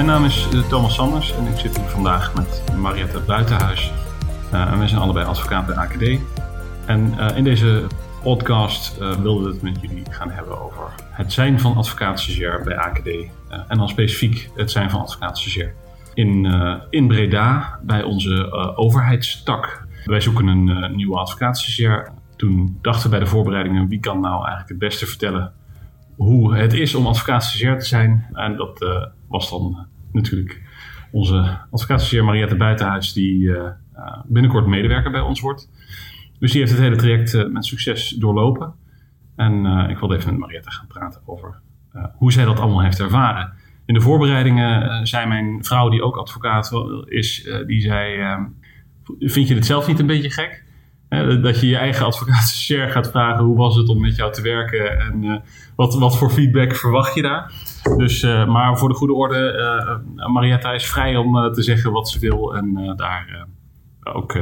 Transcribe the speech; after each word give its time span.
Mijn 0.00 0.12
naam 0.12 0.24
is 0.24 0.48
eh, 0.52 0.68
Thomas 0.68 0.94
Sanders 0.94 1.34
en 1.36 1.46
ik 1.46 1.58
zit 1.58 1.76
hier 1.76 1.88
vandaag 1.88 2.34
met 2.34 2.62
Mariette 2.76 3.20
Buitenhuis. 3.26 3.92
Uh, 4.52 4.72
en 4.72 4.78
wij 4.78 4.88
zijn 4.88 5.00
allebei 5.00 5.26
advocaat 5.26 5.66
bij 5.66 5.76
AKD. 5.76 6.20
En 6.86 7.14
uh, 7.18 7.36
in 7.36 7.44
deze 7.44 7.86
podcast 8.22 8.98
wilden 8.98 9.44
we 9.44 9.48
het 9.48 9.62
met 9.62 9.80
jullie 9.80 10.04
gaan 10.10 10.30
hebben 10.30 10.60
over 10.60 10.82
het 11.10 11.32
zijn 11.32 11.60
van 11.60 11.76
advocaat 11.76 12.20
bij 12.64 12.76
AKD. 12.76 13.08
en 13.68 13.78
dan 13.78 13.88
specifiek 13.88 14.50
het 14.54 14.70
zijn 14.70 14.90
van 14.90 15.00
advocaat 15.00 15.38
in, 16.14 16.44
in 16.90 17.08
Breda 17.08 17.78
bij 17.82 18.02
onze 18.02 18.52
overheidstak. 18.76 19.86
Wij 20.04 20.20
zoeken 20.20 20.46
een 20.46 20.96
nieuwe 20.96 21.18
advocaat 21.18 21.58
Toen 22.36 22.78
dachten 22.82 23.02
we 23.02 23.08
bij 23.08 23.18
de 23.18 23.26
voorbereidingen 23.26 23.88
wie 23.88 24.00
kan 24.00 24.20
nou 24.20 24.36
eigenlijk 24.36 24.68
het 24.68 24.78
beste 24.78 25.06
vertellen 25.06 25.52
hoe 26.16 26.56
het 26.56 26.72
is 26.72 26.94
om 26.94 27.06
advocaat 27.06 27.44
te 27.78 27.86
zijn. 27.86 28.26
En 28.32 28.56
dat 28.56 28.84
was 29.28 29.50
dan 29.50 29.88
natuurlijk 30.12 30.62
onze 31.10 31.58
advocaat 31.70 32.22
Mariette 32.22 32.56
Buitenhuis, 32.56 33.12
die 33.12 33.40
uh, 33.42 33.68
binnenkort 34.26 34.66
medewerker 34.66 35.10
bij 35.10 35.20
ons 35.20 35.40
wordt. 35.40 35.70
Dus 36.38 36.50
die 36.50 36.60
heeft 36.60 36.72
het 36.72 36.80
hele 36.80 36.96
traject 36.96 37.50
met 37.50 37.64
succes 37.64 38.08
doorlopen. 38.08 38.74
En 39.36 39.66
ik 39.90 39.98
wilde 39.98 40.16
even 40.16 40.30
met 40.30 40.40
Mariette 40.40 40.70
gaan 40.70 40.86
praten 40.86 41.20
over 41.24 41.60
hoe 42.14 42.32
zij 42.32 42.44
dat 42.44 42.60
allemaal 42.60 42.82
heeft 42.82 43.00
ervaren. 43.00 43.52
In 43.86 43.94
de 43.94 44.00
voorbereidingen 44.00 45.06
zei 45.06 45.26
mijn 45.26 45.64
vrouw, 45.64 45.88
die 45.88 46.02
ook 46.02 46.16
advocaat 46.16 46.72
is, 47.04 47.48
die 47.66 47.80
zei: 47.80 48.36
Vind 49.18 49.48
je 49.48 49.54
het 49.54 49.66
zelf 49.66 49.86
niet 49.86 49.98
een 49.98 50.06
beetje 50.06 50.30
gek? 50.30 50.64
Dat 51.42 51.60
je 51.60 51.66
je 51.66 51.76
eigen 51.76 52.06
advocaat 52.06 52.64
gaat 52.92 53.10
vragen 53.10 53.44
hoe 53.44 53.56
was 53.56 53.76
het 53.76 53.88
om 53.88 54.00
met 54.00 54.16
jou 54.16 54.32
te 54.32 54.42
werken 54.42 54.98
en 54.98 55.22
uh, 55.22 55.36
wat, 55.76 55.94
wat 55.94 56.18
voor 56.18 56.30
feedback 56.30 56.76
verwacht 56.76 57.14
je 57.14 57.22
daar. 57.22 57.52
Dus, 57.96 58.22
uh, 58.22 58.46
maar 58.46 58.78
voor 58.78 58.88
de 58.88 58.94
goede 58.94 59.14
orde, 59.14 59.52
uh, 60.16 60.26
Marietta 60.26 60.72
is 60.72 60.90
vrij 60.90 61.16
om 61.16 61.52
te 61.52 61.62
zeggen 61.62 61.92
wat 61.92 62.08
ze 62.08 62.18
wil 62.18 62.56
en 62.56 62.94
daar 62.96 63.46
ook 64.02 64.38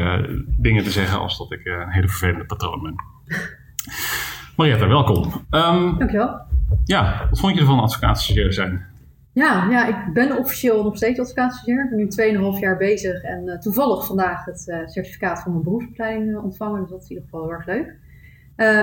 dingen 0.47 0.85
te 0.85 0.91
zeggen 0.91 1.19
als 1.19 1.39
dat 1.39 1.53
ik 1.53 1.67
een 1.67 1.91
hele 1.91 2.09
vervelende 2.09 2.47
patroon 2.47 2.83
ben. 2.83 2.95
Marietta, 4.57 4.87
welkom. 4.87 5.25
Um, 5.51 5.99
Dankjewel. 5.99 6.41
Ja, 6.85 7.27
wat 7.31 7.41
vond 7.41 7.55
je 7.55 7.61
ervan 7.61 7.81
advocaat 7.81 8.21
zijn? 8.49 8.87
Ja, 9.39 9.67
ja, 9.71 9.87
ik 9.87 10.13
ben 10.13 10.39
officieel 10.39 10.83
nog 10.83 10.97
steeds 10.97 11.21
advocaatstagiair. 11.21 11.85
Ik 11.85 11.91
ben 11.91 11.99
nu 11.99 12.55
2,5 12.57 12.61
jaar 12.61 12.77
bezig 12.77 13.23
en 13.23 13.47
uh, 13.47 13.59
toevallig 13.59 14.07
vandaag 14.07 14.45
het 14.45 14.67
uh, 14.69 14.87
certificaat 14.87 15.43
van 15.43 15.53
mijn 15.53 15.65
beroepsopleiding 15.65 16.31
uh, 16.31 16.45
ontvangen. 16.45 16.81
Dus 16.81 16.91
dat 16.91 17.03
is 17.03 17.09
in 17.09 17.15
ieder 17.15 17.29
geval 17.31 17.45
heel 17.47 17.53
erg 17.53 17.67
leuk. 17.67 17.97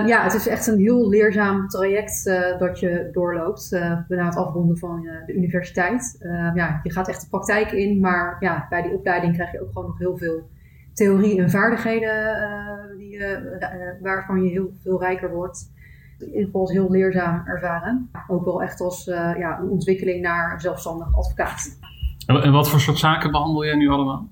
Ja, 0.07 0.23
het 0.23 0.33
is 0.33 0.47
echt 0.47 0.67
een 0.67 0.79
heel 0.79 1.09
leerzaam 1.09 1.67
traject 1.67 2.23
dat 2.59 2.79
je 2.79 3.09
doorloopt 3.11 3.69
na 4.07 4.25
het 4.25 4.35
afronden 4.35 4.77
van 4.77 5.07
de 5.25 5.33
universiteit. 5.33 6.17
Ja, 6.55 6.79
je 6.83 6.91
gaat 6.91 7.07
echt 7.07 7.21
de 7.21 7.27
praktijk 7.29 7.71
in, 7.71 7.99
maar 7.99 8.37
ja, 8.39 8.65
bij 8.69 8.81
die 8.81 8.91
opleiding 8.91 9.33
krijg 9.33 9.51
je 9.51 9.61
ook 9.61 9.71
gewoon 9.71 9.87
nog 9.87 9.99
heel 9.99 10.17
veel 10.17 10.49
theorie 10.93 11.41
en 11.41 11.49
vaardigheden 11.49 12.37
die, 12.97 13.19
waarvan 14.01 14.43
je 14.43 14.49
heel 14.49 14.71
veel 14.81 14.99
rijker 14.99 15.29
wordt 15.29 15.71
ieder 16.19 16.45
geval 16.45 16.69
heel 16.69 16.91
leerzaam 16.91 17.41
ervaren. 17.45 18.09
Ook 18.27 18.45
wel 18.45 18.61
echt 18.61 18.81
als 18.81 19.07
uh, 19.07 19.37
ja, 19.37 19.59
een 19.59 19.69
ontwikkeling 19.69 20.21
naar 20.21 20.61
zelfstandig 20.61 21.17
advocaat. 21.17 21.79
En 22.25 22.51
wat 22.51 22.69
voor 22.69 22.79
soort 22.79 22.97
zaken 22.97 23.31
behandel 23.31 23.65
jij 23.65 23.75
nu 23.75 23.89
allemaal? 23.89 24.29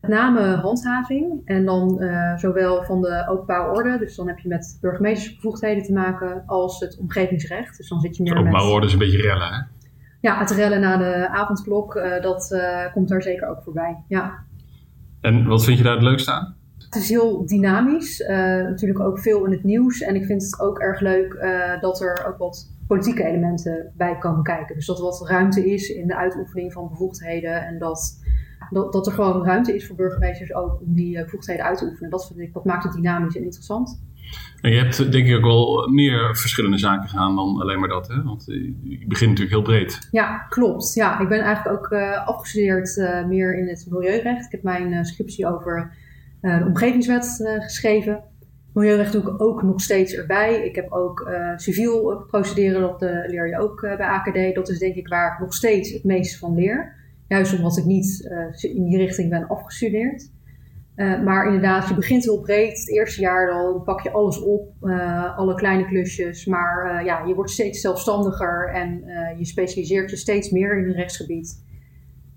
Met 0.00 0.10
name 0.10 0.56
handhaving 0.56 1.42
en 1.44 1.64
dan 1.64 1.96
uh, 2.02 2.36
zowel 2.36 2.82
van 2.82 3.00
de 3.00 3.26
openbare 3.28 3.74
orde, 3.74 3.98
dus 3.98 4.16
dan 4.16 4.26
heb 4.26 4.38
je 4.38 4.48
met 4.48 4.78
burgemeestersbevoegdheden 4.80 5.82
te 5.82 5.92
maken, 5.92 6.42
als 6.46 6.80
het 6.80 6.98
omgevingsrecht. 6.98 7.76
Dus 7.76 7.88
dan 7.88 8.00
zit 8.00 8.16
je 8.16 8.22
meer 8.22 8.34
de 8.34 8.40
openbare 8.40 8.70
orde 8.70 8.86
is 8.86 8.92
een 8.92 8.98
beetje 8.98 9.22
rellen, 9.22 9.52
hè? 9.52 9.60
Ja, 10.20 10.38
het 10.38 10.50
rellen 10.50 10.80
na 10.80 10.96
de 10.96 11.28
avondklok, 11.28 11.94
uh, 11.94 12.22
dat 12.22 12.62
komt 12.92 13.08
daar 13.08 13.22
zeker 13.22 13.48
ook 13.48 13.62
voorbij, 13.62 13.96
ja. 14.08 14.38
En 15.20 15.46
wat 15.46 15.64
vind 15.64 15.78
je 15.78 15.84
daar 15.84 15.94
het 15.94 16.02
leukste 16.02 16.32
aan? 16.32 16.54
Het 16.92 17.02
is 17.02 17.08
heel 17.08 17.46
dynamisch, 17.46 18.20
uh, 18.20 18.28
natuurlijk 18.56 19.00
ook 19.00 19.18
veel 19.18 19.44
in 19.44 19.52
het 19.52 19.64
nieuws. 19.64 20.00
En 20.00 20.14
ik 20.14 20.24
vind 20.24 20.42
het 20.42 20.60
ook 20.60 20.78
erg 20.78 21.00
leuk 21.00 21.32
uh, 21.32 21.80
dat 21.80 22.00
er 22.00 22.24
ook 22.26 22.38
wat 22.38 22.70
politieke 22.86 23.24
elementen 23.24 23.92
bij 23.96 24.18
komen 24.18 24.42
kijken. 24.42 24.74
Dus 24.74 24.86
dat 24.86 24.98
er 24.98 25.04
wat 25.04 25.28
ruimte 25.28 25.70
is 25.70 25.88
in 25.88 26.06
de 26.06 26.16
uitoefening 26.16 26.72
van 26.72 26.88
bevoegdheden. 26.88 27.66
En 27.66 27.78
dat, 27.78 28.22
dat, 28.70 28.92
dat 28.92 29.06
er 29.06 29.12
gewoon 29.12 29.44
ruimte 29.44 29.74
is 29.74 29.86
voor 29.86 29.96
burgemeesters 29.96 30.54
ook 30.54 30.80
om 30.80 30.94
die 30.94 31.16
uh, 31.16 31.22
bevoegdheden 31.22 31.64
uit 31.64 31.78
te 31.78 31.84
oefenen. 31.84 32.10
Dat, 32.10 32.26
vind 32.26 32.38
ik, 32.38 32.52
dat 32.52 32.64
maakt 32.64 32.84
het 32.84 32.92
dynamisch 32.92 33.36
en 33.36 33.42
interessant. 33.42 34.02
En 34.60 34.70
je 34.70 34.78
hebt 34.78 35.12
denk 35.12 35.26
ik 35.26 35.36
ook 35.36 35.42
wel 35.42 35.88
meer 35.88 36.36
verschillende 36.36 36.78
zaken 36.78 37.08
gedaan 37.08 37.36
dan 37.36 37.60
alleen 37.60 37.80
maar 37.80 37.88
dat, 37.88 38.08
hè? 38.08 38.22
Want 38.22 38.44
je 38.46 39.04
begint 39.06 39.30
natuurlijk 39.30 39.56
heel 39.56 39.62
breed. 39.62 40.08
Ja, 40.10 40.38
klopt. 40.48 40.94
Ja, 40.94 41.20
ik 41.20 41.28
ben 41.28 41.40
eigenlijk 41.40 41.78
ook 41.78 41.92
afgestudeerd 42.26 42.96
meer 43.28 43.58
in 43.58 43.68
het 43.68 43.86
milieurecht. 43.90 44.44
Ik 44.44 44.52
heb 44.52 44.62
mijn 44.62 45.04
scriptie 45.04 45.46
over 45.46 46.00
de 46.42 46.64
omgevingswet 46.66 47.38
uh, 47.40 47.62
geschreven. 47.62 48.22
Milieurecht 48.72 49.12
doe 49.12 49.22
ik 49.22 49.42
ook 49.42 49.62
nog 49.62 49.80
steeds 49.80 50.14
erbij. 50.14 50.64
Ik 50.64 50.74
heb 50.74 50.92
ook 50.92 51.28
uh, 51.28 51.52
civiel 51.56 52.24
procederen, 52.26 52.80
dat 52.80 53.00
leer 53.00 53.48
je 53.48 53.58
ook 53.58 53.80
bij 53.80 54.06
AKD. 54.06 54.54
Dat 54.54 54.68
is 54.68 54.78
denk 54.78 54.94
ik 54.94 55.08
waar 55.08 55.32
ik 55.32 55.38
nog 55.38 55.54
steeds 55.54 55.92
het 55.92 56.04
meeste 56.04 56.38
van 56.38 56.54
leer. 56.54 57.00
Juist 57.28 57.56
omdat 57.56 57.76
ik 57.76 57.84
niet 57.84 58.30
in 58.60 58.84
die 58.84 58.96
richting 58.96 59.30
ben 59.30 59.48
afgestudeerd. 59.48 60.30
maar 60.96 61.46
inderdaad, 61.46 61.88
je 61.88 61.94
begint 61.94 62.24
heel 62.24 62.40
breed. 62.40 62.78
Het 62.78 62.90
eerste 62.90 63.20
jaar 63.20 63.46
dan 63.46 63.82
pak 63.84 64.00
je 64.00 64.10
alles 64.10 64.42
op, 64.42 64.72
alle 65.36 65.54
kleine 65.54 65.86
klusjes. 65.86 66.46
Maar 66.46 67.04
ja, 67.04 67.24
je 67.26 67.34
wordt 67.34 67.50
steeds 67.50 67.80
zelfstandiger 67.80 68.70
en 68.74 69.04
je 69.38 69.44
specialiseert 69.44 70.10
je 70.10 70.16
steeds 70.16 70.50
meer 70.50 70.78
in 70.78 70.84
een 70.84 70.94
rechtsgebied. 70.94 71.64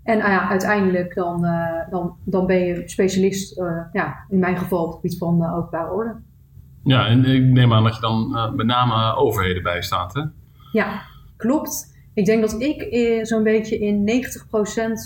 En 0.06 0.18
uh, 0.18 0.26
ja, 0.26 0.50
uiteindelijk 0.50 1.16
dan, 1.16 1.46
uh, 1.46 1.90
dan, 1.90 2.16
dan 2.24 2.46
ben 2.46 2.60
je 2.60 2.82
specialist, 2.86 3.60
uh, 3.60 3.82
ja, 3.92 4.26
in 4.30 4.40
mijn 4.40 4.58
geval 4.58 4.80
op 4.84 4.88
het 4.88 4.96
gebied 4.96 5.18
van 5.18 5.54
openbare 5.54 5.92
orde. 5.92 6.16
Ja, 6.84 7.08
en 7.08 7.26
ik 7.26 7.44
neem 7.44 7.74
aan 7.74 7.84
dat 7.84 7.96
je 7.96 8.02
dan 8.02 8.52
met 8.56 8.66
name 8.66 9.16
overheden 9.16 9.64
bijstaat, 9.64 10.14
hè? 10.14 10.22
Ja, 10.72 11.02
klopt. 11.38 11.94
Ik 12.14 12.26
denk 12.26 12.42
dat 12.42 12.62
ik 12.62 12.88
zo'n 13.22 13.44
beetje 13.44 13.80
in 13.80 14.24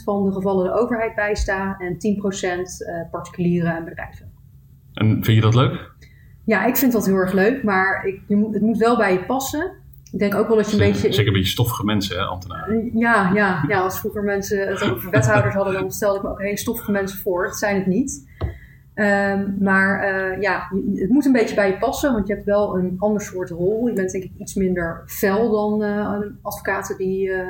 90% 0.01 0.03
van 0.03 0.25
de 0.25 0.31
gevallen 0.31 0.65
de 0.65 0.79
overheid 0.79 1.15
bijsta 1.15 1.77
en 1.77 1.97
10% 3.07 3.09
particulieren 3.11 3.75
en 3.75 3.85
bedrijven. 3.85 4.31
En 4.93 5.07
vind 5.07 5.25
je 5.25 5.41
dat 5.41 5.55
leuk? 5.55 5.91
Ja, 6.43 6.65
ik 6.65 6.77
vind 6.77 6.91
dat 6.91 7.05
heel 7.05 7.15
erg 7.15 7.33
leuk, 7.33 7.63
maar 7.63 8.05
ik, 8.05 8.21
het 8.51 8.61
moet 8.61 8.77
wel 8.77 8.97
bij 8.97 9.13
je 9.13 9.25
passen. 9.25 9.71
Ik 10.11 10.19
denk 10.19 10.35
ook 10.35 10.47
wel 10.47 10.57
dat 10.57 10.71
je 10.71 10.71
een 10.71 10.91
beetje... 10.91 11.11
Zeker 11.11 11.27
een 11.27 11.33
beetje 11.33 11.49
stoffige 11.49 11.83
mensen, 11.83 12.17
hè, 12.17 12.23
ambtenaren? 12.23 12.97
Ja, 12.97 13.31
ja, 13.33 13.63
ja, 13.67 13.79
als 13.79 13.99
vroeger 13.99 14.23
mensen 14.23 14.67
het 14.67 14.91
over 14.91 15.09
wethouders 15.19 15.55
hadden, 15.55 15.73
dan 15.73 15.91
stelde 15.91 16.17
ik 16.17 16.23
me 16.23 16.29
ook 16.29 16.41
hele 16.41 16.57
stoffige 16.57 16.91
mensen 16.91 17.19
voor. 17.19 17.45
Dat 17.45 17.57
zijn 17.57 17.75
het 17.75 17.85
niet. 17.85 18.27
Um, 18.95 19.55
maar 19.59 20.13
uh, 20.13 20.41
ja, 20.41 20.71
het 20.95 21.09
moet 21.09 21.25
een 21.25 21.31
beetje 21.31 21.55
bij 21.55 21.69
je 21.69 21.77
passen, 21.77 22.13
want 22.13 22.27
je 22.27 22.33
hebt 22.33 22.45
wel 22.45 22.77
een 22.77 22.95
ander 22.97 23.21
soort 23.21 23.49
rol. 23.49 23.87
Je 23.87 23.93
bent 23.93 24.11
denk 24.11 24.23
ik 24.23 24.31
iets 24.37 24.53
minder 24.53 25.03
fel 25.05 25.51
dan 25.51 25.83
uh, 25.83 26.21
advocaten 26.41 26.97
die 26.97 27.27
uh, 27.27 27.41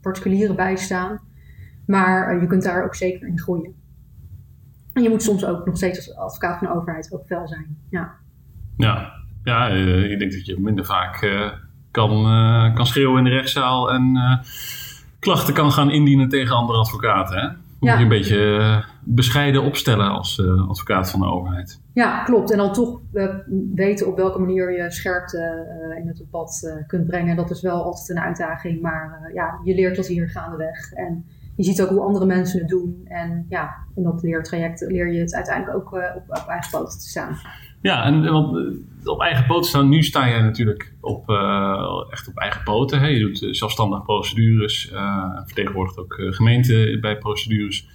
particulieren 0.00 0.56
bijstaan. 0.56 1.20
Maar 1.86 2.40
je 2.40 2.46
kunt 2.46 2.62
daar 2.62 2.84
ook 2.84 2.94
zeker 2.94 3.28
in 3.28 3.38
groeien. 3.38 3.74
En 4.92 5.02
je 5.02 5.08
moet 5.08 5.22
soms 5.22 5.44
ook 5.44 5.66
nog 5.66 5.76
steeds 5.76 5.98
als 5.98 6.16
advocaat 6.16 6.58
van 6.58 6.66
de 6.68 6.74
overheid 6.74 7.12
ook 7.12 7.26
fel 7.26 7.48
zijn. 7.48 7.76
Ja, 7.90 8.14
ja, 8.76 9.12
ja 9.44 9.68
ik 9.68 10.18
denk 10.18 10.32
dat 10.32 10.46
je 10.46 10.60
minder 10.60 10.84
vaak 10.84 11.22
kan, 11.92 12.10
uh, 12.10 12.74
kan 12.74 12.86
schreeuwen 12.86 13.18
in 13.18 13.24
de 13.24 13.30
rechtszaal 13.30 13.90
en 13.90 14.16
uh, 14.16 14.36
klachten 15.18 15.54
kan 15.54 15.72
gaan 15.72 15.90
indienen 15.90 16.28
tegen 16.28 16.56
andere 16.56 16.78
advocaten. 16.78 17.38
Hè? 17.38 17.46
Moet 17.78 17.90
ja. 17.90 17.96
je 17.96 18.02
een 18.02 18.08
beetje 18.08 18.58
uh, 18.58 18.84
bescheiden 19.00 19.62
opstellen 19.62 20.10
als 20.10 20.42
advocaat 20.68 21.10
van 21.10 21.20
de 21.20 21.26
overheid. 21.26 21.80
Ja, 21.92 22.22
klopt. 22.22 22.50
En 22.50 22.58
dan 22.58 22.72
toch 22.72 23.00
weten 23.74 24.06
op 24.06 24.16
welke 24.16 24.38
manier 24.38 24.82
je 24.82 24.90
scherpte 24.90 25.66
in 26.00 26.08
het 26.08 26.16
debat 26.16 26.82
kunt 26.86 27.06
brengen. 27.06 27.36
Dat 27.36 27.50
is 27.50 27.62
wel 27.62 27.82
altijd 27.82 28.08
een 28.08 28.20
uitdaging, 28.20 28.80
maar 28.80 29.30
ja, 29.34 29.60
je 29.64 29.74
leert 29.74 29.96
dat 29.96 30.06
hier 30.06 30.28
gaandeweg. 30.28 30.92
En 30.92 31.24
je 31.56 31.62
ziet 31.62 31.82
ook 31.82 31.88
hoe 31.88 32.00
andere 32.00 32.26
mensen 32.26 32.58
het 32.58 32.68
doen. 32.68 33.02
En 33.04 33.46
ja, 33.48 33.74
in 33.94 34.02
dat 34.02 34.22
leertraject 34.22 34.80
leer 34.80 35.12
je 35.12 35.20
het 35.20 35.34
uiteindelijk 35.34 35.76
ook 35.76 35.92
op, 35.92 36.22
op 36.26 36.46
eigen 36.48 36.70
poten 36.70 36.98
te 36.98 37.08
staan. 37.08 37.38
Ja, 37.82 38.04
en 38.04 38.24
eh, 38.24 38.34
op 39.04 39.20
eigen 39.20 39.46
poten 39.46 39.68
staan, 39.68 39.88
nu 39.88 40.02
sta 40.02 40.26
je 40.26 40.42
natuurlijk 40.42 40.94
op, 41.00 41.28
uh, 41.28 42.04
echt 42.10 42.28
op 42.28 42.36
eigen 42.36 42.62
poten. 42.62 43.00
Hè? 43.00 43.06
Je 43.06 43.20
doet 43.20 43.42
uh, 43.42 43.52
zelfstandig 43.52 44.02
procedures, 44.02 44.90
uh, 44.92 45.40
vertegenwoordigt 45.44 45.98
ook 45.98 46.14
gemeenten 46.18 47.00
bij 47.00 47.18
procedures. 47.18 47.88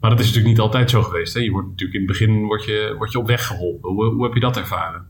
Maar 0.00 0.10
dat 0.10 0.18
is 0.18 0.26
natuurlijk 0.26 0.54
niet 0.54 0.64
altijd 0.64 0.90
zo 0.90 1.02
geweest. 1.02 1.34
Hè? 1.34 1.40
Je 1.40 1.50
wordt 1.50 1.68
natuurlijk 1.68 2.00
in 2.00 2.06
het 2.06 2.18
begin 2.18 2.44
word 2.44 2.64
je, 2.64 2.94
word 2.96 3.12
je 3.12 3.18
op 3.18 3.26
weg 3.26 3.46
geholpen. 3.46 3.90
Hoe, 3.90 4.04
hoe 4.04 4.24
heb 4.24 4.34
je 4.34 4.40
dat 4.40 4.56
ervaren? 4.56 5.06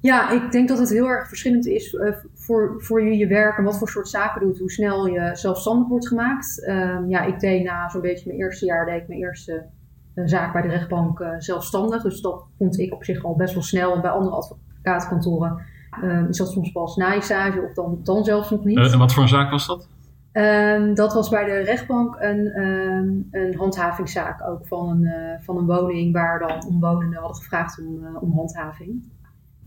Ja, 0.00 0.30
ik 0.30 0.52
denk 0.52 0.68
dat 0.68 0.78
het 0.78 0.90
heel 0.90 1.06
erg 1.06 1.28
verschillend 1.28 1.66
is 1.66 1.96
voor, 2.34 2.74
voor 2.78 3.02
je 3.02 3.16
je 3.16 3.26
werk 3.26 3.58
en 3.58 3.64
wat 3.64 3.78
voor 3.78 3.88
soort 3.88 4.08
zaken 4.08 4.40
doet, 4.40 4.58
hoe 4.58 4.70
snel 4.70 5.06
je 5.06 5.30
zelfstandig 5.32 5.88
wordt 5.88 6.08
gemaakt. 6.08 6.64
Ehm, 6.66 7.08
ja, 7.08 7.24
ik 7.24 7.40
deed 7.40 7.64
na 7.64 7.88
zo'n 7.88 8.00
beetje 8.00 8.26
mijn 8.26 8.38
eerste 8.38 8.64
jaar, 8.64 8.86
deed 8.86 9.00
ik 9.00 9.08
mijn 9.08 9.20
eerste 9.20 9.66
een 10.14 10.28
zaak 10.28 10.52
bij 10.52 10.62
de 10.62 10.68
rechtbank 10.68 11.20
uh, 11.20 11.28
zelfstandig. 11.38 12.02
Dus 12.02 12.20
dat 12.20 12.44
vond 12.58 12.78
ik 12.78 12.94
op 12.94 13.04
zich 13.04 13.24
al 13.24 13.36
best 13.36 13.54
wel 13.54 13.62
snel. 13.62 13.94
En 13.94 14.00
bij 14.00 14.10
andere 14.10 14.36
advocatenkantoren 14.36 15.62
uh, 16.02 16.28
is 16.28 16.36
dat 16.36 16.50
soms 16.50 16.72
pas 16.72 16.96
na 16.96 17.12
je 17.12 17.20
stage 17.20 17.60
of 17.60 17.74
dan, 17.74 18.00
dan 18.02 18.24
zelfs 18.24 18.50
nog 18.50 18.64
niet. 18.64 18.78
Uh, 18.78 18.92
en 18.92 18.98
wat 18.98 19.12
voor 19.12 19.22
een 19.22 19.28
zaak 19.28 19.50
was 19.50 19.66
dat? 19.66 19.88
Ehm, 20.34 20.94
dat 20.94 21.12
was 21.12 21.28
bij 21.28 21.44
de 21.44 21.58
rechtbank 21.58 22.16
een, 22.18 22.46
ehm, 22.46 23.42
een 23.42 23.56
handhavingszaak 23.56 24.48
ook 24.48 24.66
van 24.66 24.88
een, 24.88 25.04
eh, 25.04 25.44
van 25.44 25.56
een 25.56 25.66
woning 25.66 26.12
waar 26.12 26.38
dan 26.38 26.66
omwonenden 26.66 27.18
hadden 27.18 27.36
gevraagd 27.36 27.80
om, 27.80 28.04
eh, 28.04 28.22
om 28.22 28.32
handhaving. 28.32 29.02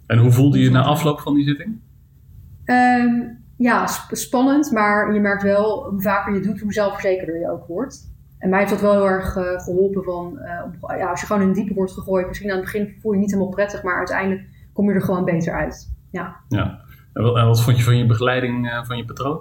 En 0.07 0.17
hoe 0.17 0.31
voelde 0.31 0.59
je 0.59 0.69
na 0.69 0.83
afloop 0.83 1.19
van 1.19 1.33
die 1.33 1.43
zitting? 1.43 1.79
Ehm, 2.65 3.13
ja, 3.57 3.87
sp- 3.87 4.15
spannend, 4.15 4.71
maar 4.71 5.13
je 5.13 5.19
merkt 5.19 5.43
wel 5.43 5.89
hoe 5.89 6.01
vaker 6.01 6.33
je 6.33 6.39
doet, 6.39 6.59
hoe 6.59 6.73
zelfverzekerder 6.73 7.39
je 7.39 7.51
ook 7.51 7.67
wordt. 7.67 8.11
En 8.39 8.49
mij 8.49 8.59
heeft 8.59 8.71
dat 8.71 8.81
wel 8.81 8.91
heel 8.91 9.07
erg 9.07 9.35
eh, 9.35 9.59
geholpen 9.59 10.03
van, 10.03 10.37
eh, 10.39 10.63
om- 10.65 10.97
ja, 10.97 11.09
als 11.09 11.19
je 11.19 11.25
gewoon 11.25 11.41
in 11.41 11.47
het 11.47 11.57
diepe 11.57 11.73
wordt 11.73 11.91
gegooid, 11.91 12.27
misschien 12.27 12.49
aan 12.49 12.55
het 12.55 12.65
begin 12.65 12.95
voel 13.01 13.11
je 13.11 13.17
je 13.17 13.23
niet 13.23 13.33
helemaal 13.33 13.53
prettig, 13.53 13.83
maar 13.83 13.97
uiteindelijk 13.97 14.45
kom 14.73 14.89
je 14.89 14.95
er 14.95 15.01
gewoon 15.01 15.25
beter 15.25 15.53
uit. 15.53 15.93
Ja. 16.11 16.35
Ja. 16.47 16.79
En 17.13 17.23
wat, 17.23 17.35
en 17.35 17.45
wat 17.45 17.63
vond 17.63 17.77
je 17.77 17.83
van 17.83 17.97
je 17.97 18.05
begeleiding 18.05 18.69
eh, 18.69 18.83
van 18.83 18.97
je 18.97 19.05
patroon? 19.05 19.39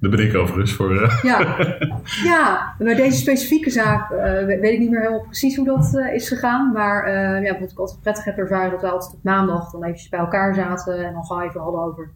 Dat 0.00 0.10
ben 0.10 0.20
ik 0.28 0.36
overigens 0.36 0.72
voor. 0.72 1.02
eh, 1.02 1.22
Ja, 1.22 1.56
ja. 2.32 2.74
bij 2.78 2.94
deze 2.94 3.18
specifieke 3.18 3.70
zaak 3.70 4.10
eh, 4.10 4.18
we- 4.18 4.58
weet 4.60 4.72
ik 4.72 4.78
niet 4.78 4.90
meer 4.90 5.00
helemaal 5.00 5.24
precies 5.24 5.56
hoe 5.56 5.66
dat 5.66 5.94
is 6.12 6.28
gegaan. 6.28 6.72
Maar 6.72 7.04
eh, 7.04 7.44
ja, 7.44 7.58
wat 7.60 7.70
ik 7.70 7.78
altijd 7.78 8.00
prettig 8.00 8.24
heb 8.24 8.36
ervaren, 8.38 8.70
dat 8.70 8.80
we 8.80 8.90
altijd 8.90 9.14
op 9.14 9.22
maandag 9.22 9.70
dan 9.70 9.82
eventjes 9.84 10.08
bij 10.08 10.18
elkaar 10.20 10.54
zaten. 10.54 11.06
En 11.06 11.12
dan 11.12 11.24
gewoon 11.24 11.42
even 11.42 11.60
hadden 11.60 11.80
over 11.82 12.10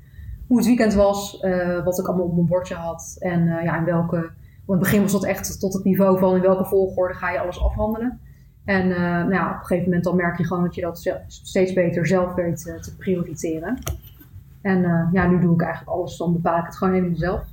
hoe 0.46 0.56
het 0.56 0.66
weekend 0.66 0.94
was, 0.94 1.40
eh, 1.40 1.84
wat 1.84 1.98
ik 1.98 2.06
allemaal 2.06 2.26
op 2.26 2.34
mijn 2.34 2.46
bordje 2.46 2.74
had. 2.74 3.16
En 3.18 3.48
eh, 3.48 3.64
ja, 3.64 3.78
in 3.78 3.84
welke, 3.84 4.30
in 4.66 4.72
het 4.72 4.78
begin 4.78 5.02
was 5.02 5.12
dat 5.12 5.24
echt 5.24 5.60
tot 5.60 5.72
het 5.72 5.84
niveau 5.84 6.18
van 6.18 6.34
in 6.34 6.40
welke 6.40 6.64
volgorde 6.64 7.14
ga 7.14 7.30
je 7.30 7.40
alles 7.40 7.60
afhandelen. 7.60 8.20
En 8.64 8.90
eh, 8.90 9.00
nou 9.00 9.32
ja, 9.32 9.48
op 9.48 9.54
een 9.54 9.60
gegeven 9.60 9.84
moment 9.84 10.04
dan 10.04 10.16
merk 10.16 10.38
je 10.38 10.46
gewoon 10.46 10.62
dat 10.62 10.74
je 10.74 10.80
dat 10.80 11.22
steeds 11.26 11.72
beter 11.72 12.06
zelf 12.06 12.34
weet 12.34 12.68
eh, 12.68 12.80
te 12.80 12.96
prioriteren. 12.96 13.78
En 14.62 14.84
eh, 14.84 15.08
ja, 15.12 15.26
nu 15.26 15.40
doe 15.40 15.54
ik 15.54 15.62
eigenlijk 15.62 15.96
alles, 15.96 16.16
dan 16.16 16.32
bepaal 16.32 16.58
ik 16.58 16.64
het 16.64 16.76
gewoon 16.76 16.94
helemaal 16.94 17.16
zelf. 17.16 17.44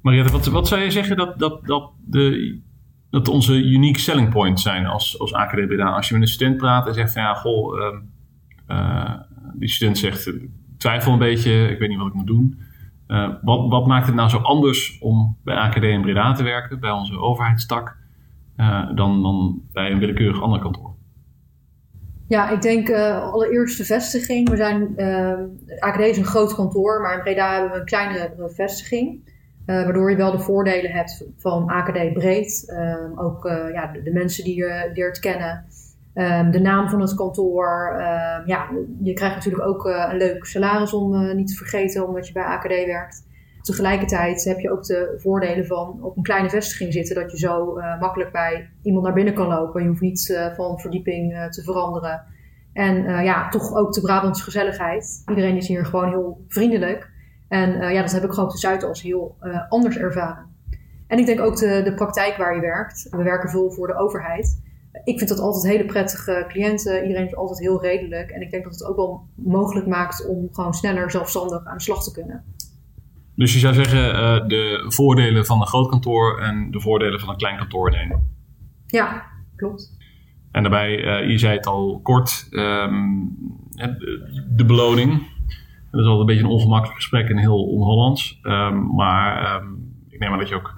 Mariette, 0.00 0.32
wat, 0.32 0.46
wat 0.46 0.68
zou 0.68 0.80
je 0.80 0.90
zeggen 0.90 1.16
dat, 1.16 1.38
dat, 1.38 1.66
dat, 1.66 1.90
de, 2.04 2.58
dat 3.10 3.28
onze 3.28 3.64
unique 3.64 4.00
selling 4.00 4.30
points 4.30 4.62
zijn 4.62 4.86
als, 4.86 5.18
als 5.18 5.32
AKD 5.32 5.66
Breda? 5.66 5.90
Als 5.90 6.08
je 6.08 6.14
met 6.14 6.22
een 6.22 6.28
student 6.28 6.56
praat 6.56 6.86
en 6.86 6.94
zegt 6.94 7.12
van 7.12 7.22
ja, 7.22 7.34
goh, 7.34 7.80
ehm, 7.80 7.96
eh, 8.66 9.14
die 9.54 9.68
student 9.68 9.98
zegt, 9.98 10.32
twijfel 10.78 11.12
een 11.12 11.18
beetje, 11.18 11.68
ik 11.68 11.78
weet 11.78 11.88
niet 11.88 11.98
wat 11.98 12.06
ik 12.06 12.14
moet 12.14 12.26
doen. 12.26 12.60
Eh, 13.10 13.28
wat, 13.42 13.68
wat 13.68 13.86
maakt 13.86 14.06
het 14.06 14.14
nou 14.14 14.28
zo 14.28 14.38
anders 14.38 14.98
om 15.00 15.36
bij 15.44 15.54
AKD 15.54 15.82
in 15.82 16.02
Breda 16.02 16.32
te 16.32 16.42
werken, 16.42 16.80
bij 16.80 16.90
onze 16.90 17.18
overheidstak, 17.18 17.96
eh, 18.56 18.94
dan, 18.94 19.22
dan 19.22 19.62
bij 19.72 19.90
een 19.90 19.98
willekeurig 19.98 20.42
ander 20.42 20.60
kantoor? 20.60 20.94
Ja, 22.28 22.50
ik 22.50 22.62
denk 22.62 22.88
eh, 22.88 23.32
allereerst 23.32 23.78
de 23.78 23.84
vestiging. 23.84 24.48
We 24.48 24.56
zijn, 24.56 24.94
AKD 25.78 26.00
is 26.00 26.18
een 26.18 26.24
groot 26.24 26.54
kantoor, 26.54 27.00
maar 27.00 27.14
in 27.14 27.22
Breda 27.22 27.52
hebben 27.52 27.70
we 27.70 27.78
een 27.78 27.84
kleinere 27.84 28.50
vestiging. 28.54 29.28
Waardoor 29.66 30.10
je 30.10 30.16
wel 30.16 30.30
de 30.30 30.38
voordelen 30.38 30.90
hebt 30.90 31.24
van 31.36 31.68
AKD 31.68 32.12
breed. 32.12 32.74
Ook 33.16 33.44
ja, 33.72 33.86
de, 33.86 34.02
de 34.02 34.12
mensen 34.12 34.44
die 34.44 34.56
je 34.56 34.90
leert 34.94 35.18
kennen. 35.18 35.64
Eh, 36.20 36.50
de 36.50 36.60
naam 36.60 36.88
van 36.88 37.00
het 37.00 37.14
kantoor. 37.14 37.96
Eh, 37.98 38.46
ja, 38.46 38.68
je 39.02 39.12
krijgt 39.12 39.34
natuurlijk 39.34 39.64
ook 39.64 39.86
eh, 39.86 40.08
een 40.10 40.16
leuk 40.16 40.44
salaris 40.44 40.92
om 40.92 41.14
eh, 41.14 41.34
niet 41.34 41.48
te 41.48 41.54
vergeten, 41.54 42.08
omdat 42.08 42.26
je 42.26 42.32
bij 42.32 42.42
AKD 42.42 42.68
werkt. 42.68 43.26
Tegelijkertijd 43.60 44.44
heb 44.44 44.58
je 44.58 44.70
ook 44.70 44.84
de 44.84 45.14
voordelen 45.16 45.66
van 45.66 45.98
op 46.02 46.16
een 46.16 46.22
kleine 46.22 46.50
vestiging 46.50 46.92
zitten, 46.92 47.14
dat 47.14 47.30
je 47.30 47.38
zo 47.38 47.76
eh, 47.76 48.00
makkelijk 48.00 48.32
bij 48.32 48.70
iemand 48.82 49.04
naar 49.04 49.14
binnen 49.14 49.34
kan 49.34 49.46
lopen. 49.46 49.82
Je 49.82 49.88
hoeft 49.88 50.00
niet 50.00 50.52
van 50.56 50.78
verdieping 50.78 51.48
te 51.50 51.62
veranderen. 51.62 52.22
En 52.72 53.24
ja, 53.24 53.48
toch 53.48 53.74
ook 53.74 53.92
de 53.92 54.00
Brabantse 54.00 54.44
gezelligheid. 54.44 55.22
Iedereen 55.28 55.56
is 55.56 55.68
hier 55.68 55.86
gewoon 55.86 56.08
heel 56.08 56.44
vriendelijk. 56.48 57.10
En 57.48 57.92
ja, 57.92 58.00
dat 58.02 58.12
heb 58.12 58.24
ik 58.24 58.30
gewoon 58.30 58.44
op 58.44 58.50
de 58.50 58.58
Zuid 58.58 58.82
als 58.82 59.02
heel 59.02 59.36
anders 59.68 59.96
ervaren. 59.98 60.46
En 61.06 61.18
ik 61.18 61.26
denk 61.26 61.40
ook 61.40 61.56
de, 61.56 61.80
de 61.84 61.94
praktijk 61.94 62.36
waar 62.36 62.54
je 62.54 62.60
werkt. 62.60 63.06
We 63.10 63.22
werken 63.22 63.50
veel 63.50 63.70
voor 63.70 63.86
de 63.86 63.96
overheid. 63.96 64.60
Ik 65.04 65.18
vind 65.18 65.28
dat 65.28 65.38
altijd 65.38 65.72
hele 65.72 65.84
prettige 65.84 66.44
cliënten. 66.48 67.02
Iedereen 67.02 67.26
is 67.26 67.34
altijd 67.34 67.58
heel 67.58 67.82
redelijk. 67.82 68.30
En 68.30 68.40
ik 68.40 68.50
denk 68.50 68.64
dat 68.64 68.72
het 68.72 68.84
ook 68.84 68.96
wel 68.96 69.26
mogelijk 69.34 69.86
maakt 69.86 70.26
om 70.26 70.48
gewoon 70.52 70.74
sneller 70.74 71.10
zelfstandig 71.10 71.64
aan 71.64 71.76
de 71.76 71.82
slag 71.82 72.04
te 72.04 72.12
kunnen. 72.12 72.44
Dus 73.34 73.52
je 73.52 73.58
zou 73.58 73.74
zeggen 73.74 74.14
eh, 74.14 74.46
de 74.46 74.84
voordelen 74.88 75.46
van 75.46 75.60
een 75.60 75.66
groot 75.66 75.88
kantoor 75.88 76.40
en 76.40 76.70
de 76.70 76.80
voordelen 76.80 77.20
van 77.20 77.28
een 77.28 77.36
klein 77.36 77.56
kantoor 77.56 77.92
in 77.92 77.98
één. 77.98 78.28
Ja, 78.86 79.24
klopt. 79.56 79.98
En 80.50 80.62
daarbij, 80.62 81.04
eh, 81.04 81.30
je 81.30 81.38
zei 81.38 81.56
het 81.56 81.66
al 81.66 82.00
kort, 82.02 82.46
ehm, 82.50 83.26
de 84.56 84.64
beloning. 84.64 85.10
Dat 85.90 86.00
is 86.00 86.06
altijd 86.06 86.20
een 86.20 86.26
beetje 86.26 86.42
een 86.42 86.50
ongemakkelijk 86.50 86.96
gesprek 86.96 87.28
en 87.28 87.38
heel 87.38 87.64
on-Hollands. 87.64 88.38
Ehm, 88.42 88.94
maar 88.94 89.44
ehm, 89.44 89.66
ik 90.08 90.18
neem 90.18 90.32
aan 90.32 90.38
dat 90.38 90.48
je 90.48 90.54
ook 90.54 90.74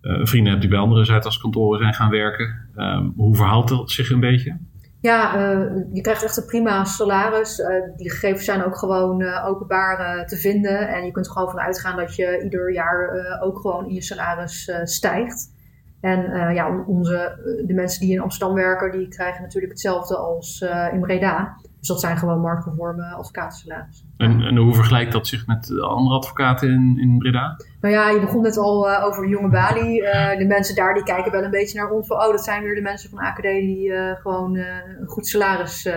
eh, 0.00 0.20
vrienden 0.22 0.50
hebt 0.50 0.60
die 0.60 0.70
bij 0.70 0.80
andere 0.80 1.04
Zuidas-kantoren 1.04 1.78
zijn 1.78 1.94
gaan 1.94 2.10
werken. 2.10 2.61
Ehm, 2.74 3.10
hoe 3.16 3.36
verhoudt 3.36 3.68
dat 3.68 3.90
zich 3.90 4.10
een 4.10 4.20
beetje? 4.20 4.58
Ja, 5.02 5.34
eh, 5.34 5.74
je 5.92 6.00
krijgt 6.00 6.24
echt 6.24 6.36
een 6.36 6.46
prima 6.46 6.84
salaris. 6.84 7.60
Eh, 7.60 7.96
die 7.96 8.10
gegevens 8.10 8.44
zijn 8.44 8.64
ook 8.64 8.76
gewoon 8.76 9.22
eh, 9.22 9.46
openbaar 9.46 10.26
te 10.26 10.36
vinden. 10.36 10.88
En 10.88 11.04
je 11.04 11.10
kunt 11.10 11.26
er 11.26 11.32
gewoon 11.32 11.50
van 11.50 11.60
uitgaan 11.60 11.96
dat 11.96 12.16
je 12.16 12.40
ieder 12.42 12.72
jaar 12.72 13.10
ook 13.40 13.58
gewoon 13.60 13.86
in 13.86 13.94
je 13.94 14.02
salaris 14.02 14.72
stijgt. 14.82 15.50
En 16.00 16.54
ja, 16.54 16.84
onze, 16.86 17.40
de 17.66 17.74
mensen 17.74 18.00
die 18.00 18.12
in 18.12 18.20
Amsterdam 18.20 18.54
werken, 18.54 18.98
die 18.98 19.08
krijgen 19.08 19.42
natuurlijk 19.42 19.72
hetzelfde 19.72 20.16
als 20.16 20.64
in 20.92 21.00
Breda. 21.00 21.56
Dus 21.82 21.90
dat 21.90 22.00
zijn 22.00 22.18
gewoon 22.18 22.40
marktconforme 22.40 23.14
advocatensalarissen. 23.14 24.06
En, 24.16 24.40
en 24.40 24.56
hoe 24.56 24.74
vergelijkt 24.74 25.12
dat 25.12 25.26
zich 25.26 25.46
met 25.46 25.66
de 25.66 25.80
andere 25.80 26.16
advocaten 26.16 26.68
in, 26.70 26.98
in 26.98 27.18
Breda? 27.18 27.56
Nou 27.80 27.94
ja, 27.94 28.10
je 28.10 28.20
begon 28.20 28.42
net 28.42 28.56
al 28.56 28.90
eh, 28.90 29.04
over 29.04 29.28
jonge 29.28 29.48
Bali. 29.48 30.00
Eh, 30.00 30.38
de 30.38 30.44
mensen 30.44 30.74
daar 30.74 30.94
die 30.94 31.02
kijken 31.02 31.32
wel 31.32 31.42
een 31.42 31.50
beetje 31.50 31.78
naar 31.78 31.90
ons 31.90 32.06
van... 32.06 32.16
oh, 32.16 32.30
dat 32.30 32.44
zijn 32.44 32.62
weer 32.62 32.74
de 32.74 32.80
mensen 32.80 33.10
van 33.10 33.18
AKD 33.18 33.42
die 33.42 33.92
eh, 33.92 34.20
gewoon 34.20 34.56
een 34.56 35.06
goed 35.06 35.26
salaris 35.26 35.88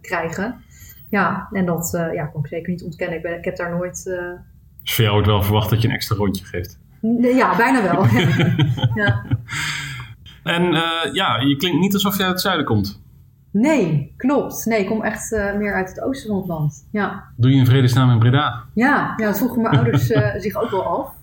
krijgen. 0.00 0.64
Ja, 1.10 1.48
en 1.52 1.66
dat 1.66 2.10
ja, 2.12 2.26
kan 2.26 2.40
ik 2.40 2.46
zeker 2.46 2.70
niet 2.70 2.84
ontkennen. 2.84 3.16
Ik, 3.16 3.22
ben, 3.22 3.38
ik 3.38 3.44
heb 3.44 3.56
daar 3.56 3.70
nooit... 3.70 4.04
Dus 4.82 4.94
voor 4.94 5.04
jou 5.04 5.12
wordt 5.12 5.28
wel 5.28 5.42
verwacht 5.42 5.70
dat 5.70 5.82
je 5.82 5.88
een 5.88 5.94
extra 5.94 6.16
rondje 6.16 6.44
geeft. 6.44 6.78
ja, 7.20 7.56
bijna 7.56 7.82
wel. 7.82 8.06
ja. 9.04 9.24
En 10.42 10.62
ja, 11.12 11.40
je 11.40 11.56
klinkt 11.56 11.80
niet 11.80 11.94
alsof 11.94 12.16
je 12.16 12.22
uit 12.22 12.32
het 12.32 12.40
zuiden 12.40 12.66
komt. 12.66 13.02
Nee, 13.54 14.14
klopt. 14.16 14.64
Nee, 14.66 14.80
ik 14.80 14.86
kom 14.86 15.02
echt 15.02 15.32
eh, 15.32 15.56
meer 15.56 15.74
uit 15.74 15.88
het 15.88 16.00
oosten 16.00 16.28
van 16.28 16.36
het 16.38 16.46
land. 16.46 16.88
Ja, 16.90 17.24
Doe 17.36 17.50
je 17.50 17.56
in 17.56 17.66
vredesnaam 17.66 18.10
in 18.10 18.18
Breda? 18.18 18.64
ja, 18.74 19.14
ja 19.16 19.26
dat 19.26 19.38
vroegen 19.38 19.62
mijn 19.62 19.74
ouders 19.78 20.10
eh, 20.10 20.34
zich 20.36 20.56
ook 20.56 20.70
wel 20.70 20.82
af. 20.82 21.14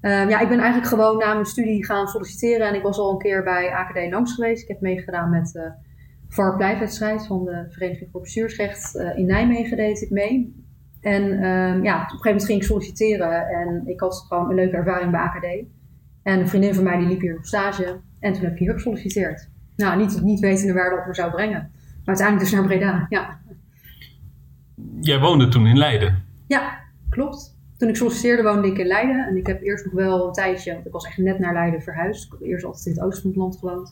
Eh, 0.00 0.28
ja, 0.28 0.40
ik 0.40 0.48
ben 0.48 0.58
eigenlijk 0.58 0.88
gewoon 0.88 1.18
na 1.18 1.32
mijn 1.32 1.44
studie 1.44 1.84
gaan 1.84 2.06
solliciteren. 2.06 2.68
En 2.68 2.74
ik 2.74 2.82
was 2.82 2.98
al 2.98 3.10
een 3.10 3.18
keer 3.18 3.42
bij 3.42 3.72
AKD 3.72 4.10
langs 4.10 4.34
geweest. 4.34 4.62
Ik 4.62 4.68
heb 4.68 4.80
meegedaan 4.80 5.30
met 5.30 5.50
de 5.52 5.72
VAR-pleitwedstrijd 6.28 7.26
van 7.26 7.44
de 7.44 7.66
Vereniging 7.68 8.08
voor 8.12 8.20
Bestuursrecht. 8.20 8.94
In 9.16 9.26
Nijmegen 9.26 9.76
deed 9.76 10.02
ik 10.02 10.10
mee. 10.10 10.64
En 11.00 11.22
ehm, 11.22 11.82
ja, 11.82 11.94
op 11.94 12.02
een 12.02 12.08
gegeven 12.08 12.24
moment 12.24 12.44
ging 12.44 12.60
ik 12.60 12.66
solliciteren. 12.66 13.48
En 13.48 13.82
ik 13.86 14.00
had 14.00 14.24
gewoon 14.28 14.48
een 14.48 14.54
leuke 14.54 14.76
ervaring 14.76 15.10
bij 15.10 15.20
AKD. 15.20 15.46
En 16.22 16.40
een 16.40 16.48
vriendin 16.48 16.74
van 16.74 16.84
mij 16.84 16.98
die 16.98 17.08
liep 17.08 17.20
hier 17.20 17.36
op 17.36 17.44
stage. 17.44 18.00
En 18.20 18.32
toen 18.32 18.42
heb 18.42 18.52
ik 18.52 18.58
hier 18.58 18.72
gesolliciteerd. 18.72 19.49
Nou, 19.80 19.96
niet, 19.96 20.22
niet 20.22 20.40
wetende 20.40 20.72
waar 20.72 20.90
dat 20.90 21.06
me 21.06 21.14
zou 21.14 21.30
brengen. 21.30 21.70
Maar 22.04 22.16
uiteindelijk 22.16 22.50
dus 22.50 22.58
naar 22.58 22.66
Breda, 22.66 23.06
ja. 23.08 23.38
Jij 25.00 25.20
woonde 25.20 25.48
toen 25.48 25.66
in 25.66 25.78
Leiden. 25.78 26.22
Ja, 26.46 26.78
klopt. 27.10 27.58
Toen 27.76 27.88
ik 27.88 27.96
solliciteerde 27.96 28.42
woonde 28.42 28.68
ik 28.68 28.78
in 28.78 28.86
Leiden. 28.86 29.26
En 29.26 29.36
ik 29.36 29.46
heb 29.46 29.62
eerst 29.62 29.84
nog 29.84 29.94
wel 29.94 30.26
een 30.26 30.32
tijdje, 30.32 30.72
want 30.72 30.86
ik 30.86 30.92
was 30.92 31.06
echt 31.06 31.16
net 31.16 31.38
naar 31.38 31.52
Leiden 31.52 31.82
verhuisd. 31.82 32.24
Ik 32.24 32.30
heb 32.30 32.40
eerst 32.40 32.64
altijd 32.64 32.86
in 32.86 32.92
het 32.92 33.02
oosten 33.02 33.22
van 33.22 33.30
het 33.30 33.40
land 33.40 33.56
gewoond. 33.58 33.88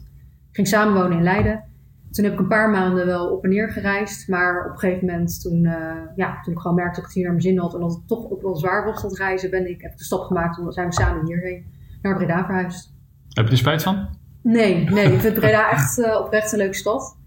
Ik 0.48 0.56
ging 0.56 0.68
samenwonen 0.68 1.16
in 1.16 1.22
Leiden. 1.22 1.64
Toen 2.10 2.24
heb 2.24 2.32
ik 2.32 2.38
een 2.38 2.48
paar 2.48 2.70
maanden 2.70 3.06
wel 3.06 3.30
op 3.30 3.44
en 3.44 3.50
neer 3.50 3.70
gereisd. 3.70 4.28
Maar 4.28 4.66
op 4.66 4.72
een 4.72 4.78
gegeven 4.78 5.06
moment, 5.06 5.40
toen, 5.40 5.64
eh, 5.64 5.96
ja, 6.16 6.40
toen 6.40 6.52
ik 6.52 6.58
gewoon 6.60 6.76
merkte 6.76 6.94
dat 6.94 6.98
ik 6.98 7.04
het 7.04 7.14
hier 7.14 7.24
naar 7.24 7.32
mijn 7.32 7.44
zin 7.44 7.58
had. 7.58 7.74
En 7.74 7.80
dat 7.80 7.94
het 7.94 8.08
toch 8.08 8.30
ook 8.30 8.42
wel 8.42 8.56
zwaar 8.56 8.84
was, 8.84 9.02
dat 9.02 9.16
reizen, 9.16 9.50
ben 9.50 9.68
ik, 9.70 9.82
heb 9.82 9.92
ik 9.92 9.98
de 9.98 10.04
stap 10.04 10.22
gemaakt. 10.22 10.58
En 10.58 10.72
zijn 10.72 10.86
we 10.86 10.92
samen 10.92 11.26
hierheen 11.26 11.64
naar 12.02 12.16
Breda 12.16 12.44
verhuisd. 12.44 12.92
Heb 13.28 13.44
je 13.44 13.50
er 13.50 13.58
spijt 13.58 13.82
van? 13.82 14.08
Nee, 14.42 14.90
nee. 14.90 15.12
Ik 15.12 15.20
vind 15.20 15.34
Breda 15.40 15.70
echt 15.70 15.98
uh, 15.98 16.20
oprecht 16.20 16.52
een 16.52 16.58
leuke 16.58 16.74
stad. 16.74 17.18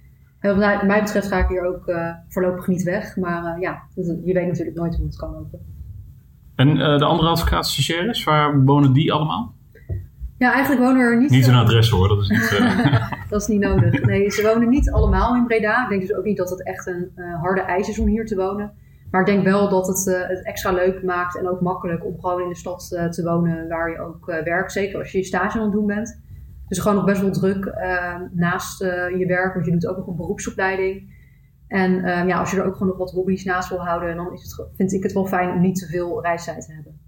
En 0.41 0.59
wat 0.59 0.83
mij 0.83 1.01
betreft 1.01 1.27
ga 1.27 1.37
ik 1.37 1.47
hier 1.47 1.65
ook 1.65 1.87
uh, 1.87 2.11
voorlopig 2.27 2.67
niet 2.67 2.83
weg. 2.83 3.15
Maar 3.15 3.55
uh, 3.55 3.61
ja, 3.61 3.81
je 4.23 4.33
weet 4.33 4.47
natuurlijk 4.47 4.77
nooit 4.77 4.95
hoe 4.95 5.05
het 5.05 5.15
kan 5.15 5.31
lopen. 5.31 5.59
En 6.55 6.67
uh, 6.67 6.97
de 6.97 7.05
andere 7.05 7.29
advocaat-stagiaires, 7.29 8.23
waar 8.23 8.63
wonen 8.63 8.93
die 8.93 9.13
allemaal? 9.13 9.53
Ja, 10.37 10.53
eigenlijk 10.53 10.81
wonen 10.81 11.01
er 11.01 11.17
niet... 11.17 11.29
Niet 11.29 11.47
een 11.47 11.55
adres 11.55 11.89
hoor, 11.89 12.07
dat 12.07 12.21
is 12.21 12.29
niet... 12.29 12.49
dat 13.29 13.41
is 13.41 13.47
niet 13.47 13.59
nodig. 13.59 14.01
Nee, 14.01 14.29
ze 14.29 14.41
wonen 14.41 14.69
niet 14.69 14.91
allemaal 14.91 15.35
in 15.35 15.45
Breda. 15.45 15.83
Ik 15.83 15.89
denk 15.89 16.01
dus 16.01 16.13
ook 16.13 16.23
niet 16.23 16.37
dat 16.37 16.49
het 16.49 16.65
echt 16.65 16.87
een 16.87 17.11
harde 17.41 17.61
eis 17.61 17.89
is 17.89 17.99
om 17.99 18.07
hier 18.07 18.25
te 18.25 18.35
wonen. 18.35 18.71
Maar 19.11 19.21
ik 19.21 19.27
denk 19.27 19.43
wel 19.43 19.69
dat 19.69 19.87
het 19.87 20.05
het 20.27 20.45
extra 20.45 20.71
leuk 20.71 21.03
maakt 21.03 21.37
en 21.37 21.49
ook 21.49 21.61
makkelijk 21.61 22.05
om 22.05 22.19
gewoon 22.19 22.41
in 22.41 22.49
de 22.49 22.55
stad 22.55 22.87
te 22.89 23.23
wonen 23.23 23.67
waar 23.67 23.89
je 23.89 23.99
ook 23.99 24.25
werkt. 24.25 24.71
Zeker 24.71 24.99
als 24.99 25.11
je 25.11 25.17
je 25.17 25.23
stage 25.23 25.57
aan 25.57 25.63
het 25.63 25.73
doen 25.73 25.85
bent. 25.85 26.21
Dus 26.71 26.79
gewoon 26.79 26.95
nog 26.95 27.05
best 27.05 27.21
wel 27.21 27.31
druk 27.31 27.65
uh, 27.65 28.15
naast 28.31 28.81
uh, 28.81 28.89
je 29.19 29.25
werk, 29.25 29.53
want 29.53 29.65
je 29.65 29.71
doet 29.71 29.87
ook 29.87 29.97
nog 29.97 30.07
een 30.07 30.15
beroepsopleiding. 30.15 31.13
En 31.67 31.91
uh, 31.91 32.27
ja, 32.27 32.39
als 32.39 32.51
je 32.51 32.57
er 32.57 32.65
ook 32.65 32.73
gewoon 32.73 32.87
nog 32.87 32.97
wat 32.97 33.11
hobby's 33.11 33.43
naast 33.43 33.69
wil 33.69 33.85
houden, 33.85 34.15
dan 34.15 34.33
is 34.33 34.43
het, 34.43 34.67
vind 34.75 34.93
ik 34.93 35.03
het 35.03 35.13
wel 35.13 35.25
fijn 35.25 35.49
om 35.49 35.61
niet 35.61 35.75
te 35.75 35.85
veel 35.85 36.21
reistijd 36.21 36.65
te 36.65 36.73
hebben. 36.73 36.99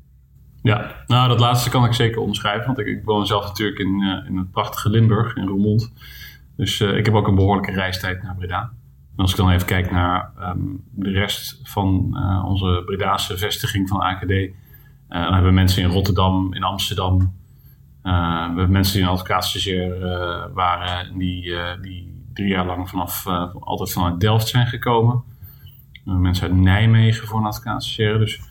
Ja, 0.61 0.91
nou 1.07 1.27
dat 1.27 1.39
laatste 1.39 1.69
kan 1.69 1.85
ik 1.85 1.93
zeker 1.93 2.19
onderschrijven, 2.19 2.65
want 2.65 2.79
ik, 2.79 3.01
woon 3.03 3.25
zelf 3.25 3.45
natuurlijk 3.45 3.79
in, 3.79 4.01
uh, 4.01 4.29
in 4.29 4.37
het 4.37 4.51
prachtige 4.51 4.89
Limburg, 4.89 5.35
in 5.35 5.47
Roermond. 5.47 5.93
Dus 6.55 6.79
uh, 6.79 6.97
ik 6.97 7.05
heb 7.05 7.15
ook 7.15 7.27
een 7.27 7.35
behoorlijke 7.35 7.71
reistijd 7.71 8.23
naar 8.23 8.35
Breda. 8.35 8.61
En 9.15 9.17
als 9.17 9.31
ik 9.31 9.37
dan 9.37 9.49
even 9.49 9.67
kijk 9.67 9.91
naar 9.91 10.31
um, 10.39 10.83
de 10.91 11.09
rest 11.09 11.59
van 11.63 12.17
onze 12.45 12.81
Bredaanse 12.85 13.37
vestiging 13.37 13.89
van 13.89 13.99
AKD, 13.99 14.29
dan 15.07 15.33
hebben 15.33 15.43
we 15.43 15.51
mensen 15.51 15.83
in 15.83 15.89
Rotterdam, 15.89 16.53
in 16.53 16.63
Amsterdam. 16.63 17.41
We 18.03 18.09
hebben 18.47 18.71
mensen 18.71 18.93
die 18.93 19.03
een 19.03 19.09
advocaatstagiair 19.09 19.99
waren, 20.53 21.17
die, 21.17 21.55
die 21.81 22.25
drie 22.33 22.47
jaar 22.47 22.65
lang 22.65 22.89
vanaf, 22.89 23.27
altijd 23.59 23.91
vanuit 23.91 24.19
Delft 24.19 24.47
zijn 24.47 24.67
gekomen. 24.67 25.23
mensen 26.03 26.47
uit 26.47 26.57
Nijmegen 26.57 27.27
voor 27.27 27.39
een 27.39 27.45
advocaatstagiair. 27.45 28.19
Dus 28.19 28.41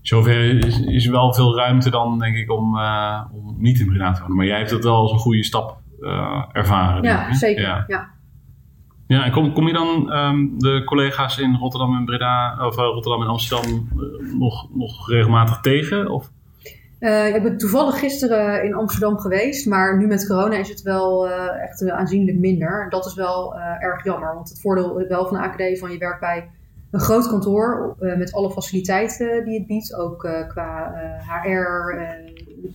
zover 0.00 0.64
is, 0.64 0.80
is 0.80 1.06
wel 1.06 1.34
veel 1.34 1.56
ruimte 1.56 1.90
dan, 1.90 2.18
denk 2.18 2.36
ik, 2.36 2.50
om, 2.50 2.76
uh, 2.76 3.20
om 3.32 3.54
niet 3.58 3.80
in 3.80 3.86
Breda 3.86 4.12
te 4.12 4.20
wonen. 4.20 4.36
Maar 4.36 4.46
jij 4.46 4.58
hebt 4.58 4.70
het 4.70 4.84
wel 4.84 4.96
als 4.96 5.12
een 5.12 5.18
goede 5.18 5.44
stap 5.44 5.78
uh, 6.00 6.44
ervaren. 6.52 7.02
Ja, 7.02 7.34
zeker. 7.34 7.62
Ja. 7.62 7.84
ja. 7.86 8.12
Ja, 9.06 9.24
en 9.24 9.32
kom, 9.32 9.52
kom 9.52 9.66
je 9.66 9.72
dan 9.72 10.12
um, 10.12 10.58
de 10.58 10.82
collega's 10.84 11.38
in 11.38 11.54
Rotterdam 11.54 11.96
en 11.96 12.04
Breda, 12.04 12.66
of 12.66 12.78
uh, 12.78 12.84
Rotterdam 12.84 13.22
en 13.22 13.28
Amsterdam 13.28 13.88
nog, 14.38 14.68
nog 14.74 15.08
regelmatig 15.08 15.60
tegen? 15.60 16.10
Of? 16.10 16.30
Ik 17.34 17.42
ben 17.42 17.56
toevallig 17.56 17.98
gisteren 17.98 18.64
in 18.64 18.74
Amsterdam 18.74 19.18
geweest, 19.18 19.66
maar 19.66 19.98
nu 19.98 20.06
met 20.06 20.26
corona 20.26 20.56
is 20.56 20.68
het 20.68 20.82
wel 20.82 21.28
echt 21.30 21.90
aanzienlijk 21.90 22.38
minder. 22.38 22.82
En 22.82 22.90
dat 22.90 23.06
is 23.06 23.14
wel 23.14 23.58
erg 23.58 24.04
jammer, 24.04 24.34
want 24.34 24.48
het 24.48 24.60
voordeel 24.60 25.06
wel 25.08 25.26
van 25.26 25.36
de 25.36 25.42
AKD 25.42 25.78
van 25.78 25.92
je 25.92 25.98
werkt 25.98 26.20
bij 26.20 26.50
een 26.90 27.00
groot 27.00 27.28
kantoor 27.28 27.96
met 27.98 28.32
alle 28.32 28.50
faciliteiten 28.50 29.44
die 29.44 29.58
het 29.58 29.66
biedt. 29.66 29.94
Ook 29.94 30.18
qua 30.48 30.92
HR, 31.42 31.98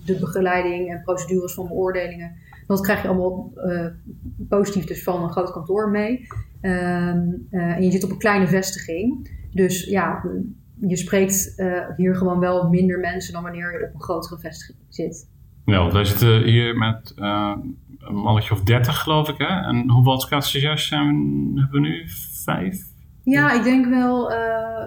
de 0.06 0.18
begeleiding 0.20 0.92
en 0.92 1.02
procedures 1.04 1.54
van 1.54 1.68
beoordelingen. 1.68 2.36
Dat 2.68 2.82
krijg 2.82 3.02
je 3.02 3.08
allemaal 3.08 3.54
positief 4.50 4.86
dus 4.86 5.04
van 5.04 5.24
een 5.24 5.32
groot 5.32 5.52
kantoor 5.52 5.90
mee. 5.90 6.28
Um, 6.62 7.48
en 7.50 7.84
je 7.84 7.92
zit 7.92 8.04
op 8.04 8.12
een 8.12 8.18
kleine 8.18 8.48
vestiging. 8.48 9.30
Dus 9.54 9.86
ja, 9.86 10.24
je 10.88 10.98
spreekt 10.98 11.64
hier 11.98 12.16
gewoon 12.16 12.40
wel 12.40 12.70
minder 12.70 13.00
mensen 13.00 13.34
dan 13.34 13.44
wanneer 13.44 13.80
je 13.80 13.88
op 13.88 13.94
een 13.94 14.02
grotere 14.02 14.40
vestiging 14.40 14.78
zit. 14.90 15.28
Ja, 15.66 15.78
want 15.78 15.94
wij 15.94 16.06
zitten 16.06 16.44
hier 16.44 16.78
met 16.78 17.14
een 17.16 18.16
mannetje 18.16 18.54
of 18.54 18.64
dertig 18.64 18.98
geloof 18.98 19.30
ik. 19.30 19.38
Hè? 19.38 19.68
En 19.68 19.90
hoeveel 19.90 20.14
advocaatstagiairs 20.14 20.88
zijn 20.88 21.08
we, 21.54 21.60
hebben 21.60 21.82
we 21.82 21.88
nu? 21.88 22.04
Vijf? 22.44 22.84
Ja, 23.24 23.52
ik 23.52 23.64
denk 23.64 23.86
wel 23.86 24.32
uh, 24.32 24.38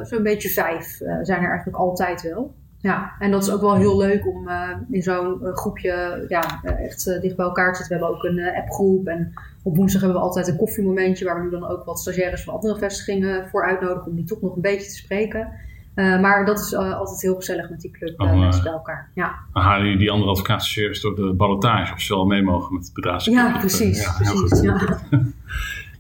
zo'n 0.02 0.22
beetje 0.22 0.48
vijf 0.48 0.96
zijn 1.22 1.42
er 1.42 1.48
eigenlijk 1.48 1.76
altijd 1.76 2.22
wel. 2.22 2.54
Ja, 2.78 3.12
en 3.18 3.30
dat 3.30 3.42
is 3.42 3.50
ook 3.50 3.60
wel 3.60 3.74
heel 3.74 3.96
leuk 3.96 4.26
om 4.26 4.48
in 4.90 5.02
zo'n 5.02 5.40
groepje 5.42 6.24
ja, 6.28 6.62
echt 6.62 7.04
dicht 7.04 7.36
bij 7.36 7.46
elkaar 7.46 7.72
te 7.72 7.78
zitten. 7.78 7.98
We 7.98 8.04
hebben 8.04 8.18
ook 8.18 8.24
een 8.24 8.54
appgroep 8.62 9.06
en 9.06 9.32
op 9.62 9.76
woensdag 9.76 10.00
hebben 10.00 10.20
we 10.20 10.26
altijd 10.26 10.48
een 10.48 10.56
koffiemomentje 10.56 11.24
waar 11.24 11.36
we 11.36 11.42
nu 11.42 11.50
dan 11.50 11.68
ook 11.68 11.84
wat 11.84 12.00
stagiaires 12.00 12.44
van 12.44 12.54
andere 12.54 12.78
vestigingen 12.78 13.48
voor 13.48 13.64
uitnodigen 13.66 14.10
om 14.10 14.16
die 14.16 14.24
toch 14.24 14.40
nog 14.40 14.54
een 14.54 14.62
beetje 14.62 14.88
te 14.88 14.96
spreken. 14.96 15.52
Maar 15.94 16.44
dat 16.44 16.58
is 16.58 16.74
altijd 16.74 17.22
heel 17.22 17.34
gezellig 17.34 17.70
met 17.70 17.80
die 17.80 17.90
club 17.90 18.20
oh, 18.20 18.38
mensen 18.38 18.62
bij 18.62 18.72
elkaar. 18.72 19.10
Ja. 19.14 19.34
Dan 19.52 19.62
halen 19.62 19.84
jullie 19.84 19.98
die 19.98 20.10
andere 20.10 20.30
advocaatstagiaires 20.30 21.00
door 21.00 21.14
de 21.14 21.32
ballotage 21.32 21.92
of 21.92 22.00
ze 22.00 22.14
wel 22.14 22.26
mee 22.26 22.42
mogen 22.42 22.74
met 22.74 22.84
het 22.84 22.94
bedrijfsclub? 22.94 23.36
Ja, 23.36 23.58
precies. 23.58 24.02
Ja, 24.02 24.12
precies 24.12 24.60
ja. 24.60 24.98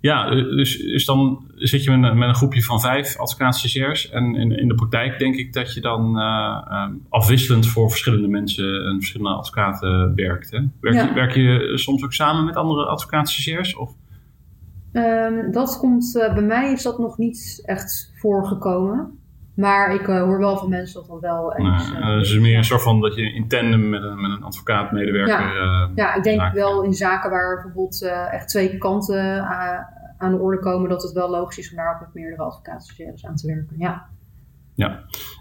Ja, 0.02 0.30
dus, 0.30 0.78
dus 0.78 1.04
dan 1.04 1.44
zit 1.54 1.84
je 1.84 1.90
met 1.90 2.10
een, 2.10 2.18
met 2.18 2.28
een 2.28 2.34
groepje 2.34 2.62
van 2.62 2.80
vijf 2.80 3.18
advocaatstagiairs. 3.18 4.10
En 4.10 4.34
in, 4.34 4.58
in 4.58 4.68
de 4.68 4.74
praktijk 4.74 5.18
denk 5.18 5.34
ik 5.34 5.52
dat 5.52 5.74
je 5.74 5.80
dan 5.80 6.18
uh, 6.18 6.88
afwisselend 7.08 7.66
voor 7.66 7.88
verschillende 7.90 8.28
mensen 8.28 8.84
en 8.84 8.96
verschillende 8.96 9.36
advocaten 9.36 10.14
werkt. 10.14 10.50
Hè? 10.50 10.58
Werk, 10.80 11.08
je, 11.08 11.14
werk 11.14 11.34
je 11.34 11.72
soms 11.78 12.04
ook 12.04 12.12
samen 12.12 12.44
met 12.44 12.56
andere 12.56 12.86
advocaatstagiairs? 12.86 13.76
Of? 13.76 13.92
Um, 14.92 15.52
dat 15.52 15.78
komt, 15.78 16.12
bij 16.12 16.42
mij 16.42 16.72
is 16.72 16.82
dat 16.82 16.98
nog 16.98 17.18
niet 17.18 17.62
echt 17.64 18.12
voorgekomen. 18.14 19.18
Maar 19.54 19.94
ik 19.94 20.08
uh, 20.08 20.22
hoor 20.22 20.38
wel 20.38 20.56
van 20.56 20.68
mensen 20.68 21.00
dat 21.00 21.08
dat 21.08 21.20
wel 21.20 21.56
eens... 21.56 21.92
Uh, 21.92 21.98
uh, 21.98 22.18
dus 22.18 22.38
meer 22.38 22.56
een 22.56 22.64
soort 22.64 22.82
van 22.82 23.00
dat 23.00 23.14
je 23.14 23.22
in 23.22 23.48
tandem 23.48 23.90
met 23.90 24.02
een, 24.02 24.20
met 24.20 24.30
een 24.30 24.42
advocaat-medewerker... 24.42 25.54
Ja. 25.54 25.90
ja, 25.94 26.14
ik 26.14 26.22
denk 26.22 26.52
wel 26.52 26.82
in 26.82 26.94
zaken 26.94 27.30
waar 27.30 27.54
bijvoorbeeld 27.54 28.02
echt 28.30 28.48
twee 28.48 28.78
kanten 28.78 29.44
aan 30.18 30.30
de 30.30 30.38
orde 30.38 30.58
komen... 30.58 30.88
dat 30.88 31.02
het 31.02 31.12
wel 31.12 31.30
logisch 31.30 31.58
is 31.58 31.70
om 31.70 31.76
daar 31.76 31.94
ook 31.94 32.00
met 32.00 32.14
meerdere 32.14 32.42
advocaatstagiaires 32.42 33.26
aan 33.26 33.36
te 33.36 33.46
werken. 33.46 33.76
Ja, 33.78 34.06
ja. 34.74 35.00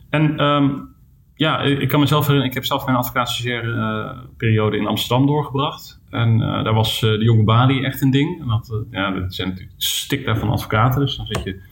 en 0.10 0.44
um, 0.44 0.96
ja, 1.36 1.60
ik 1.62 1.88
kan 1.88 2.00
mezelf 2.00 2.22
herinneren... 2.22 2.50
Ik 2.50 2.56
heb 2.56 2.66
zelf 2.66 2.86
mijn 2.86 2.98
advocaatstagiaire 2.98 4.16
periode 4.38 4.78
in 4.78 4.88
Amsterdam 4.88 5.28
doorgebracht. 5.28 6.02
En 6.10 6.38
daar 6.38 6.74
was 6.74 7.00
de 7.00 7.24
jonge 7.24 7.44
Bali 7.44 7.84
echt 7.84 8.02
een 8.02 8.12
ding. 8.12 8.42
En 8.42 8.48
dat, 8.48 8.84
ja, 8.90 9.12
dat 9.12 9.34
zijn 9.34 9.48
natuurlijk 9.48 9.76
stik 9.78 10.26
daar 10.26 10.38
van 10.38 10.50
advocaten. 10.50 11.00
Dus 11.00 11.18
dan 11.18 11.26
zit 11.26 11.44
je 11.44 11.70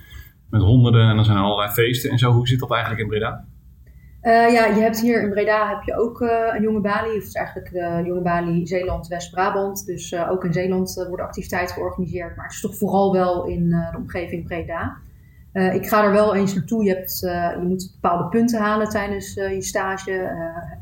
met 0.50 0.62
honderden 0.62 1.10
en 1.10 1.16
dan 1.16 1.26
zijn 1.26 1.38
er 1.38 1.44
allerlei 1.44 1.72
feesten 1.72 2.10
en 2.10 2.18
zo. 2.18 2.32
Hoe 2.32 2.48
zit 2.48 2.60
dat 2.60 2.72
eigenlijk 2.72 3.02
in 3.02 3.08
Breda? 3.08 3.46
Uh, 4.24 4.52
ja, 4.52 4.66
je 4.66 4.82
hebt 4.82 5.02
hier 5.02 5.22
in 5.22 5.30
Breda 5.30 5.70
heb 5.70 5.84
je 5.84 6.00
ook 6.00 6.22
uh, 6.22 6.30
een 6.56 6.62
jonge 6.62 6.82
Bali. 6.82 7.14
Het 7.14 7.24
is 7.24 7.34
eigenlijk 7.34 7.72
de 7.72 8.02
jonge 8.06 8.22
Bali 8.22 8.68
Zeeland-West-Brabant. 8.68 9.86
Dus 9.86 10.12
uh, 10.12 10.32
ook 10.32 10.44
in 10.44 10.54
Zeeland 10.54 11.06
worden 11.08 11.26
activiteiten 11.26 11.76
georganiseerd. 11.76 12.36
Maar 12.36 12.46
het 12.46 12.54
is 12.54 12.62
toch 12.62 12.78
vooral 12.78 13.14
wel 13.14 13.46
in 13.46 13.70
de 13.70 13.98
omgeving 13.98 14.48
Breda. 14.48 14.98
ik 15.54 15.88
ga 15.88 16.04
er 16.04 16.12
wel 16.12 16.36
eens 16.36 16.56
naartoe. 16.56 16.84
Je, 16.84 16.90
hebt, 16.90 17.20
je 17.60 17.66
moet 17.68 17.98
bepaalde 18.02 18.30
punten 18.30 18.60
halen 18.60 18.90
tijdens 18.90 19.34
je 19.34 19.62
stage. 19.62 20.32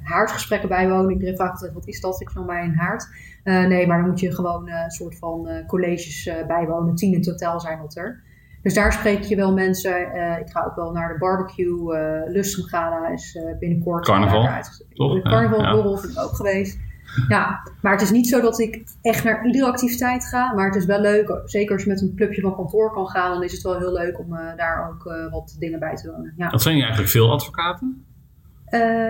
haardgesprekken 0.04 0.70
bijwonen. 0.70 1.12
Iedereen 1.12 1.36
vraagt 1.36 1.52
altijd, 1.52 1.74
wat 1.74 1.88
is 1.88 2.02
dat? 2.02 2.22
Ik 2.22 2.30
van 2.30 2.46
bij 2.46 2.64
een 2.64 2.76
haard. 2.76 3.08
nee, 3.44 3.88
maar 3.88 3.98
dan 3.98 4.10
moet 4.10 4.20
je 4.20 4.36
gewoon 4.36 4.70
een 4.70 4.92
soort 4.92 5.18
van 5.18 5.48
colleges 5.68 6.32
bijwonen. 6.48 6.96
Tien 6.96 7.14
in 7.14 7.22
totaal 7.22 7.60
zijn 7.60 7.80
dat 7.80 7.96
er. 7.96 8.24
Dus 8.68 8.76
daar 8.76 8.94
spreek 8.94 9.24
je 9.24 9.36
wel 9.36 9.54
mensen. 9.54 10.16
Uh, 10.16 10.40
ik 10.40 10.50
ga 10.50 10.64
ook 10.66 10.76
wel 10.76 10.92
naar 10.92 11.14
de 11.14 11.20
barbecue. 11.20 11.98
Uh, 11.98 12.32
Lustrum 12.32 12.66
Gala 12.66 13.08
is 13.08 13.36
uh, 13.36 13.58
binnenkort. 13.60 14.06
Carnaval. 14.06 14.62
Toch? 14.94 15.22
Carnaval 15.22 15.62
ja. 15.62 15.72
borrel 15.72 15.98
vind 15.98 16.14
ik 16.14 16.20
ook 16.20 16.36
geweest. 16.36 16.80
Ja, 17.28 17.60
maar 17.82 17.92
het 17.92 18.02
is 18.02 18.12
niet 18.12 18.28
zo 18.28 18.42
dat 18.42 18.60
ik 18.60 18.84
echt 19.02 19.24
naar 19.24 19.46
iedere 19.46 19.66
activiteit 19.66 20.26
ga. 20.26 20.54
Maar 20.54 20.66
het 20.66 20.76
is 20.76 20.86
wel 20.86 21.00
leuk. 21.00 21.42
Zeker 21.46 21.74
als 21.74 21.84
je 21.84 21.90
met 21.90 22.02
een 22.02 22.16
clubje 22.16 22.42
van 22.42 22.56
kantoor 22.56 22.94
kan 22.94 23.08
gaan. 23.08 23.32
Dan 23.32 23.44
is 23.44 23.52
het 23.52 23.62
wel 23.62 23.78
heel 23.78 23.94
leuk 23.94 24.20
om 24.20 24.30
daar 24.56 24.90
ook 24.90 25.30
wat 25.32 25.56
dingen 25.60 25.80
bij 25.80 25.96
te 25.96 26.12
wonen. 26.12 26.34
Ja. 26.38 26.50
Dat 26.50 26.62
zijn 26.62 26.80
eigenlijk 26.80 27.10
veel 27.10 27.32
advocaten? 27.32 28.06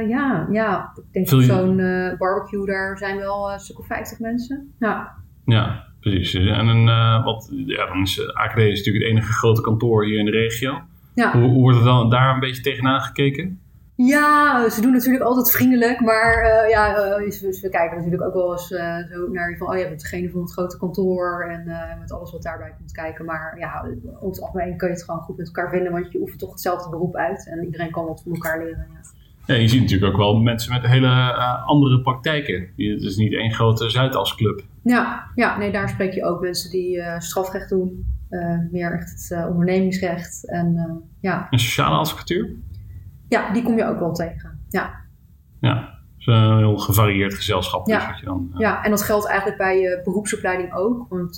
ja, 0.08 0.48
ja, 0.52 0.92
ik 0.96 1.14
denk 1.14 1.30
dat 1.30 1.44
zo'n 1.44 1.76
barbecue 2.18 2.66
daar 2.66 2.98
zijn 2.98 3.18
wel 3.18 3.52
een 3.52 3.60
stuk 3.60 3.80
of 3.80 3.88
50 3.88 4.20
mensen. 4.20 4.74
Ja. 4.80 5.16
Ja, 5.46 5.87
Precies. 6.10 6.34
En 6.34 6.68
een, 6.68 6.88
uh, 6.88 7.24
wat, 7.24 7.50
ja, 7.52 7.86
dan 7.86 8.02
is 8.02 8.20
eh, 8.20 8.28
AKD 8.28 8.58
is 8.58 8.78
natuurlijk 8.78 9.06
het 9.06 9.14
enige 9.14 9.34
grote 9.34 9.62
kantoor 9.62 10.06
hier 10.06 10.20
in 10.20 10.26
de 10.26 10.32
regio. 10.32 10.82
Ja. 11.14 11.32
Hoe, 11.32 11.50
hoe 11.50 11.62
wordt 11.62 11.78
er 11.78 11.84
dan 11.84 12.10
daar 12.10 12.34
een 12.34 12.40
beetje 12.40 12.62
tegenaan 12.62 13.02
gekeken? 13.02 13.60
Ja, 13.96 14.70
ze 14.70 14.82
doen 14.82 14.92
natuurlijk 14.92 15.24
altijd 15.24 15.52
vriendelijk, 15.52 16.00
maar 16.02 16.44
uh, 16.44 16.70
ja, 16.70 16.90
uh, 16.90 17.30
we 17.62 17.70
kijken 17.70 17.98
natuurlijk 17.98 18.24
ook 18.24 18.34
wel 18.34 18.52
eens 18.52 18.72
uh, 18.72 18.98
zo 18.98 19.28
naar 19.28 19.56
van, 19.58 19.70
oh 19.70 19.78
ja, 19.78 19.88
bent 19.88 20.02
degene 20.02 20.30
van 20.30 20.42
het 20.42 20.52
grote 20.52 20.78
kantoor 20.78 21.48
en 21.50 21.64
met 22.00 22.12
alles 22.12 22.32
wat 22.32 22.44
daarbij 22.44 22.74
komt 22.78 22.92
kijken. 22.92 23.26
Maar 23.26 23.56
ja, 23.58 23.86
over 24.14 24.28
het 24.28 24.42
algemeen 24.42 24.78
kun 24.78 24.88
je 24.88 24.94
het 24.94 25.04
gewoon 25.04 25.22
goed 25.22 25.38
met 25.38 25.48
elkaar 25.48 25.70
vinden, 25.70 25.92
want 25.92 26.12
je 26.12 26.20
oefent 26.20 26.40
toch 26.40 26.52
hetzelfde 26.52 26.90
beroep 26.90 27.16
uit 27.16 27.48
en 27.48 27.66
iedereen 27.66 27.92
kan 27.92 28.06
wat 28.06 28.22
van 28.24 28.32
elkaar 28.34 28.58
leren. 28.64 28.88
Ja. 28.94 29.10
Ja, 29.48 29.56
je 29.56 29.68
ziet 29.68 29.82
natuurlijk 29.82 30.12
ook 30.12 30.18
wel 30.18 30.36
mensen 30.36 30.74
met 30.74 30.86
hele 30.86 31.08
uh, 31.08 31.66
andere 31.66 32.01
praktijken. 32.01 32.60
Het 32.75 33.01
is 33.01 33.18
niet 33.18 33.34
één 33.34 33.54
grote 33.54 33.89
Zuidasclub. 33.89 34.62
Ja, 34.84 35.32
ja, 35.36 35.58
nee, 35.58 35.72
daar 35.72 35.89
spreek 35.89 36.13
je 36.13 36.25
ook 36.25 36.42
mensen 36.42 36.72
die 36.72 36.98
uh, 36.98 37.20
strafrecht 37.20 37.70
doen. 37.70 38.16
Uh, 38.30 38.58
meer 38.72 38.94
echt 38.94 39.30
het 39.30 39.48
ondernemingsrecht. 39.50 40.50
En, 40.50 41.01
ja. 41.22 41.48
en 41.50 41.60
sociale 41.60 41.96
advocatuur? 41.96 42.56
Ja, 43.30 43.54
die 43.54 43.63
kom 43.63 43.77
je 43.77 43.86
ook 43.86 44.00
wel 44.00 44.13
tegen. 44.13 44.60
Ja. 44.70 44.96
Ja, 45.62 46.00
is 46.18 46.25
een 46.25 46.58
heel 46.58 46.77
gevarieerd 46.77 47.34
gezelschap. 47.34 47.86
Dus 47.86 47.96
ja. 47.96 48.08
wat 48.10 48.20
je 48.20 48.25
dan, 48.25 48.51
ja, 48.54 48.84
en 48.84 48.89
dat 48.89 49.01
geldt 49.01 49.27
eigenlijk 49.27 49.58
bij 49.58 49.80
je 49.80 50.01
beroepsopleiding 50.04 50.74
ook. 50.74 51.06
Want 51.10 51.38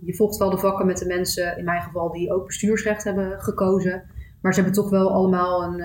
je 0.00 0.14
volgt 0.14 0.36
wel 0.36 0.50
de 0.50 0.58
vakken 0.58 0.86
met 0.86 0.98
de 0.98 1.06
mensen, 1.06 1.58
in 1.58 1.64
mijn 1.64 1.82
geval, 1.82 2.12
die 2.12 2.32
ook 2.32 2.46
bestuursrecht 2.46 3.04
hebben 3.04 3.40
gekozen. 3.40 4.02
Maar 4.40 4.54
ze 4.54 4.60
hebben 4.60 4.82
toch 4.82 4.90
wel 4.90 5.12
allemaal 5.12 5.62
een 5.62 5.82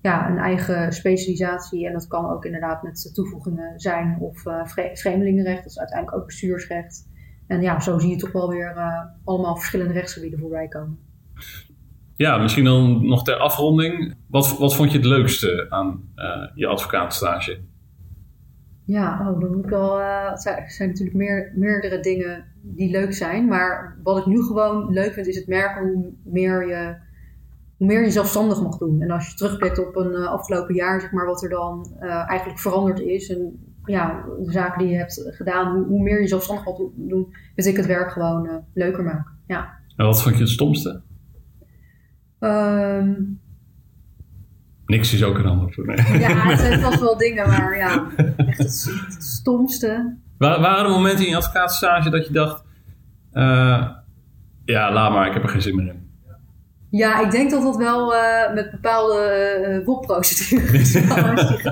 ja, 0.00 0.30
een 0.30 0.38
eigen 0.38 0.92
specialisatie. 0.92 1.86
En 1.86 1.92
dat 1.92 2.06
kan 2.06 2.30
ook 2.30 2.44
inderdaad 2.44 2.82
met 2.82 3.10
toevoegingen 3.14 3.80
zijn 3.80 4.16
of 4.20 4.46
uh, 4.46 4.66
vreemdelingenrecht. 4.94 5.62
Dat 5.62 5.72
is 5.72 5.78
uiteindelijk 5.78 6.18
ook 6.18 6.26
bestuursrecht. 6.26 7.08
En 7.46 7.62
ja, 7.62 7.80
zo 7.80 7.98
zie 7.98 8.10
je 8.10 8.16
toch 8.16 8.32
wel 8.32 8.48
weer 8.48 8.76
uh, 8.76 9.04
allemaal 9.24 9.56
verschillende 9.56 9.92
rechtsgebieden 9.92 10.38
voorbij 10.38 10.68
komen. 10.68 10.98
Ja, 12.16 12.38
misschien 12.38 12.64
dan 12.64 13.06
nog 13.06 13.24
ter 13.24 13.36
afronding. 13.36 14.14
Wat, 14.26 14.58
wat 14.58 14.74
vond 14.74 14.90
je 14.92 14.96
het 14.96 15.06
leukste 15.06 15.66
aan 15.70 16.12
uh, 16.16 16.46
je 16.54 16.66
advocaatstage? 16.66 17.60
Ja, 18.84 19.18
oh, 19.20 19.40
dan 19.40 19.50
moet 19.50 19.64
ik 19.64 19.70
wel. 19.70 19.98
het 19.98 20.42
zijn, 20.42 20.70
zijn, 20.70 20.88
natuurlijk 20.88 21.16
meer, 21.16 21.52
meerdere 21.54 22.00
dingen 22.00 22.44
die 22.62 22.90
leuk 22.90 23.14
zijn. 23.14 23.46
Maar 23.46 23.98
wat 24.02 24.18
ik 24.18 24.26
nu 24.26 24.42
gewoon 24.42 24.92
leuk 24.92 25.12
vind, 25.12 25.26
is 25.26 25.36
het 25.36 25.46
merken 25.46 25.92
hoe 25.92 26.12
meer 26.24 26.68
je 26.68 26.96
hoe 27.80 27.88
meer 27.88 28.04
je 28.04 28.10
zelfstandig 28.10 28.62
mag 28.62 28.76
doen. 28.76 29.00
En 29.00 29.10
als 29.10 29.28
je 29.28 29.34
terugblikt 29.34 29.86
op 29.86 29.96
een 29.96 30.12
uh, 30.12 30.26
afgelopen 30.26 30.74
jaar, 30.74 31.00
zeg 31.00 31.12
maar, 31.12 31.26
wat 31.26 31.42
er 31.42 31.48
dan 31.48 31.96
uh, 32.00 32.28
eigenlijk 32.28 32.58
veranderd 32.58 33.00
is. 33.00 33.28
En 33.28 33.64
ja, 33.84 34.24
de 34.44 34.52
zaken 34.52 34.78
die 34.78 34.88
je 34.88 34.96
hebt 34.96 35.26
gedaan, 35.26 35.74
hoe, 35.74 35.84
hoe 35.84 36.02
meer 36.02 36.20
je 36.20 36.26
zelfstandig 36.26 36.64
mag 36.64 36.76
doen, 36.94 37.34
vind 37.54 37.66
ik 37.66 37.76
het 37.76 37.86
werk 37.86 38.10
gewoon 38.10 38.46
uh, 38.46 38.54
leuker 38.74 39.04
maken. 39.04 39.32
Ja. 39.46 39.78
En 39.96 40.06
wat 40.06 40.22
vond 40.22 40.34
je 40.34 40.40
het 40.40 40.50
stomste? 40.50 41.00
Um, 42.40 43.40
Niks 44.86 45.14
is 45.14 45.24
ook 45.24 45.38
een 45.38 45.46
antwoord. 45.46 45.86
Nee. 45.86 46.18
Ja, 46.18 46.48
het 46.48 46.58
zijn 46.66 46.80
vast 46.80 47.00
wel 47.00 47.16
dingen, 47.16 47.48
maar 47.48 47.76
ja, 47.76 48.10
echt 48.36 48.58
het, 48.58 48.90
het 49.08 49.24
stomste. 49.24 50.16
Waar, 50.38 50.60
waren 50.60 50.84
er 50.84 50.90
momenten 50.90 51.24
in 51.24 51.30
je 51.30 51.36
advocaatstage 51.36 52.10
dat 52.10 52.26
je 52.26 52.32
dacht, 52.32 52.64
ja, 54.64 54.92
laat 54.92 55.12
maar, 55.12 55.26
ik 55.26 55.32
heb 55.32 55.42
er 55.42 55.48
geen 55.48 55.62
zin 55.62 55.76
meer 55.76 55.86
in? 55.86 55.99
Ja, 56.90 57.20
ik 57.24 57.30
denk 57.30 57.50
dat 57.50 57.62
dat 57.62 57.76
wel 57.76 58.14
uh, 58.14 58.54
met 58.54 58.70
bepaalde 58.70 59.58
uh, 59.68 59.86
WOP-procedures 59.86 61.06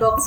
was. 0.00 0.26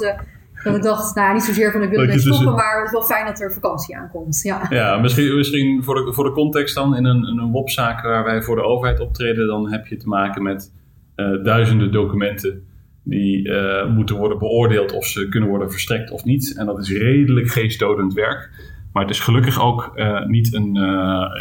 dat 0.63 0.75
ik 0.75 0.81
dacht, 0.81 1.15
nou 1.15 1.33
niet 1.33 1.43
zozeer 1.43 1.71
van 1.71 1.81
ik 1.81 1.89
wil 1.89 1.99
ermee 1.99 2.19
stoppen, 2.19 2.45
dus 2.45 2.55
maar 2.55 2.77
het 2.77 2.85
is 2.85 2.91
wel 2.91 3.03
fijn 3.03 3.25
dat 3.25 3.41
er 3.41 3.53
vakantie 3.53 3.97
aankomt. 3.97 4.41
Ja, 4.43 4.65
ja 4.69 4.97
misschien, 4.97 5.35
misschien 5.35 5.83
voor, 5.83 5.95
de, 5.95 6.13
voor 6.13 6.23
de 6.23 6.31
context 6.31 6.75
dan, 6.75 6.95
in 6.95 7.05
een, 7.05 7.23
een 7.23 7.51
WOP-zaak 7.51 8.01
waar 8.01 8.23
wij 8.23 8.41
voor 8.41 8.55
de 8.55 8.63
overheid 8.63 8.99
optreden, 8.99 9.47
dan 9.47 9.71
heb 9.71 9.87
je 9.87 9.97
te 9.97 10.07
maken 10.07 10.43
met 10.43 10.73
uh, 11.15 11.43
duizenden 11.43 11.91
documenten 11.91 12.65
die 13.03 13.47
uh, 13.47 13.87
moeten 13.87 14.15
worden 14.15 14.39
beoordeeld 14.39 14.91
of 14.91 15.05
ze 15.05 15.29
kunnen 15.29 15.49
worden 15.49 15.71
verstrekt 15.71 16.11
of 16.11 16.23
niet. 16.23 16.57
En 16.57 16.65
dat 16.65 16.79
is 16.79 16.91
redelijk 16.91 17.49
geestdodend 17.49 18.13
werk. 18.13 18.49
Maar 18.93 19.01
het 19.03 19.11
is 19.11 19.19
gelukkig 19.19 19.61
ook 19.61 19.91
uh, 19.95 20.25
niet 20.25 20.53
een, 20.53 20.79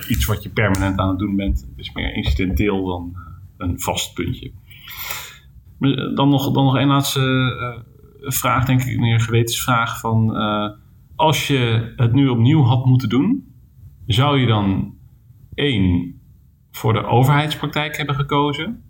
iets 0.09 0.27
wat 0.27 0.43
je 0.43 0.49
permanent 0.49 0.99
aan 0.99 1.09
het 1.09 1.19
doen 1.19 1.37
bent. 1.37 1.61
Het 1.61 1.79
is 1.79 1.93
meer 1.93 2.15
incidenteel 2.15 2.85
dan 2.87 3.17
een 3.61 3.81
vast 3.81 4.15
puntje. 4.15 4.53
Dan 6.15 6.29
nog, 6.29 6.53
dan 6.53 6.65
nog 6.65 6.75
een 6.75 6.87
laatste 6.87 7.53
vraag, 8.21 8.65
denk 8.65 8.83
ik, 8.83 9.01
een 9.01 9.21
gewetensvraag 9.21 10.01
van... 10.01 10.37
als 11.17 11.47
je 11.47 11.93
het 11.97 12.13
nu 12.13 12.29
opnieuw 12.29 12.63
had 12.63 12.85
moeten 12.85 13.09
doen, 13.09 13.55
zou 14.07 14.41
je 14.41 14.47
dan 14.47 14.95
één 15.55 16.21
voor 16.71 16.93
de 16.93 17.05
overheidspraktijk 17.05 17.97
hebben 17.97 18.15
gekozen... 18.15 18.83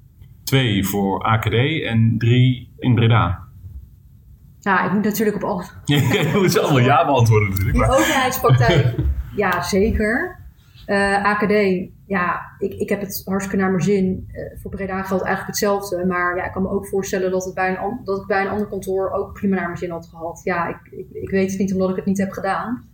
Twee 0.51 0.85
voor 0.85 1.23
AKD 1.23 1.55
en 1.85 2.15
drie 2.19 2.73
in 2.79 2.95
Breda. 2.95 3.49
Ja, 4.61 4.85
ik 4.85 4.93
moet 4.93 5.05
natuurlijk 5.05 5.37
op 5.37 5.43
alles. 5.43 5.73
je 5.85 6.31
moet 6.35 6.53
ze 6.53 6.61
allemaal 6.61 6.81
ja 6.81 7.07
beantwoorden 7.07 7.49
natuurlijk. 7.49 7.77
Die 7.77 7.87
overheidspraktijk, 7.87 8.95
ja 9.43 9.63
zeker. 9.63 10.39
Uh, 10.87 11.25
AKD, 11.25 11.53
ja, 12.11 12.55
ik, 12.59 12.75
ik 12.75 12.89
heb 12.89 13.01
het 13.01 13.23
hartstikke 13.25 13.63
naar 13.63 13.71
mijn 13.71 13.83
zin. 13.83 14.29
Uh, 14.33 14.61
voor 14.61 14.71
Breda 14.71 15.03
geldt 15.03 15.25
eigenlijk 15.25 15.47
hetzelfde. 15.47 16.07
Maar 16.07 16.37
ja, 16.37 16.45
ik 16.45 16.53
kan 16.53 16.63
me 16.63 16.69
ook 16.69 16.87
voorstellen 16.87 17.31
dat, 17.31 17.45
het 17.45 17.55
bij 17.55 17.69
een, 17.69 18.01
dat 18.05 18.21
ik 18.21 18.27
bij 18.27 18.41
een 18.41 18.49
ander 18.49 18.67
kantoor 18.67 19.11
ook 19.11 19.33
prima 19.33 19.57
naar 19.57 19.67
mijn 19.67 19.79
zin 19.79 19.91
had 19.91 20.07
gehad. 20.07 20.41
Ja, 20.45 20.69
ik, 20.69 21.07
ik, 21.13 21.31
weet 21.31 21.51
het 21.51 21.59
niet 21.59 21.73
omdat 21.73 21.91
ik 21.91 21.97
het 21.97 22.05
niet 22.05 22.19
heb 22.19 22.31
gedaan. 22.31 22.89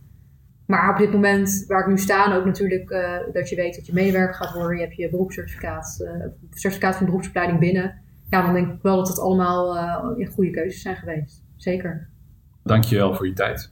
Maar 0.65 0.91
op 0.91 0.97
dit 0.97 1.11
moment 1.11 1.63
waar 1.67 1.79
ik 1.79 1.87
nu 1.87 1.97
sta, 1.97 2.35
ook 2.35 2.45
natuurlijk 2.45 2.89
uh, 2.89 3.17
dat 3.33 3.49
je 3.49 3.55
weet 3.55 3.75
dat 3.75 3.85
je 3.85 3.93
medewerker 3.93 4.35
gaat 4.35 4.53
worden. 4.53 4.77
Je 4.77 4.83
hebt 4.83 4.95
je 4.95 5.09
beroepscertificaat, 5.09 5.99
uh, 6.01 6.25
certificaat 6.53 6.95
van 6.95 7.05
beroepsopleiding 7.05 7.59
binnen. 7.59 8.01
Ja, 8.29 8.45
dan 8.45 8.53
denk 8.53 8.73
ik 8.73 8.81
wel 8.81 8.95
dat 8.95 9.07
het 9.07 9.19
allemaal 9.19 9.75
goede 10.33 10.51
keuzes 10.51 10.81
zijn 10.81 10.95
geweest. 10.95 11.43
Zeker. 11.55 12.09
Dankjewel 12.63 13.15
voor 13.15 13.27
je 13.27 13.33
tijd. 13.33 13.71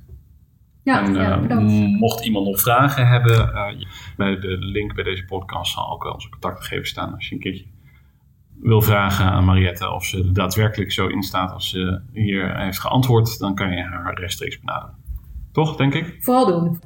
Ja, 0.86 1.04
en, 1.04 1.13
ja 1.13 1.39
bedankt. 1.39 1.72
Mocht 2.00 2.25
iemand 2.25 2.46
nog 2.46 2.60
vragen 2.60 3.08
hebben, 3.08 3.51
bij 4.18 4.39
de 4.39 4.57
link 4.57 4.96
bij 4.96 5.03
deze 5.03 5.25
podcast 5.25 5.74
zal 5.74 5.92
ook 5.92 6.03
wel 6.03 6.14
onze 6.14 6.29
contactgegevens 6.29 6.90
staan. 6.90 7.14
Als 7.14 7.29
je 7.29 7.36
een 7.36 7.42
keertje 7.42 7.66
wil 8.60 8.81
vragen 8.81 9.25
aan 9.25 9.46
Mariette 9.46 9.92
of 9.92 10.05
ze 10.05 10.18
er 10.18 10.33
daadwerkelijk 10.33 10.92
zo 10.92 11.07
in 11.07 11.24
staat 11.24 11.51
als 11.51 11.70
ze 11.70 12.01
hier 12.14 12.57
heeft 12.57 12.79
geantwoord, 12.79 13.40
dan 13.40 13.55
kan 13.55 13.72
je 13.72 13.83
haar 13.83 14.20
rechtstreeks 14.20 14.60
benaderen. 14.60 14.96
Toch, 15.51 15.75
denk 15.75 15.94
ik? 15.94 16.18
Vooral 16.20 16.46
doen. 16.46 16.79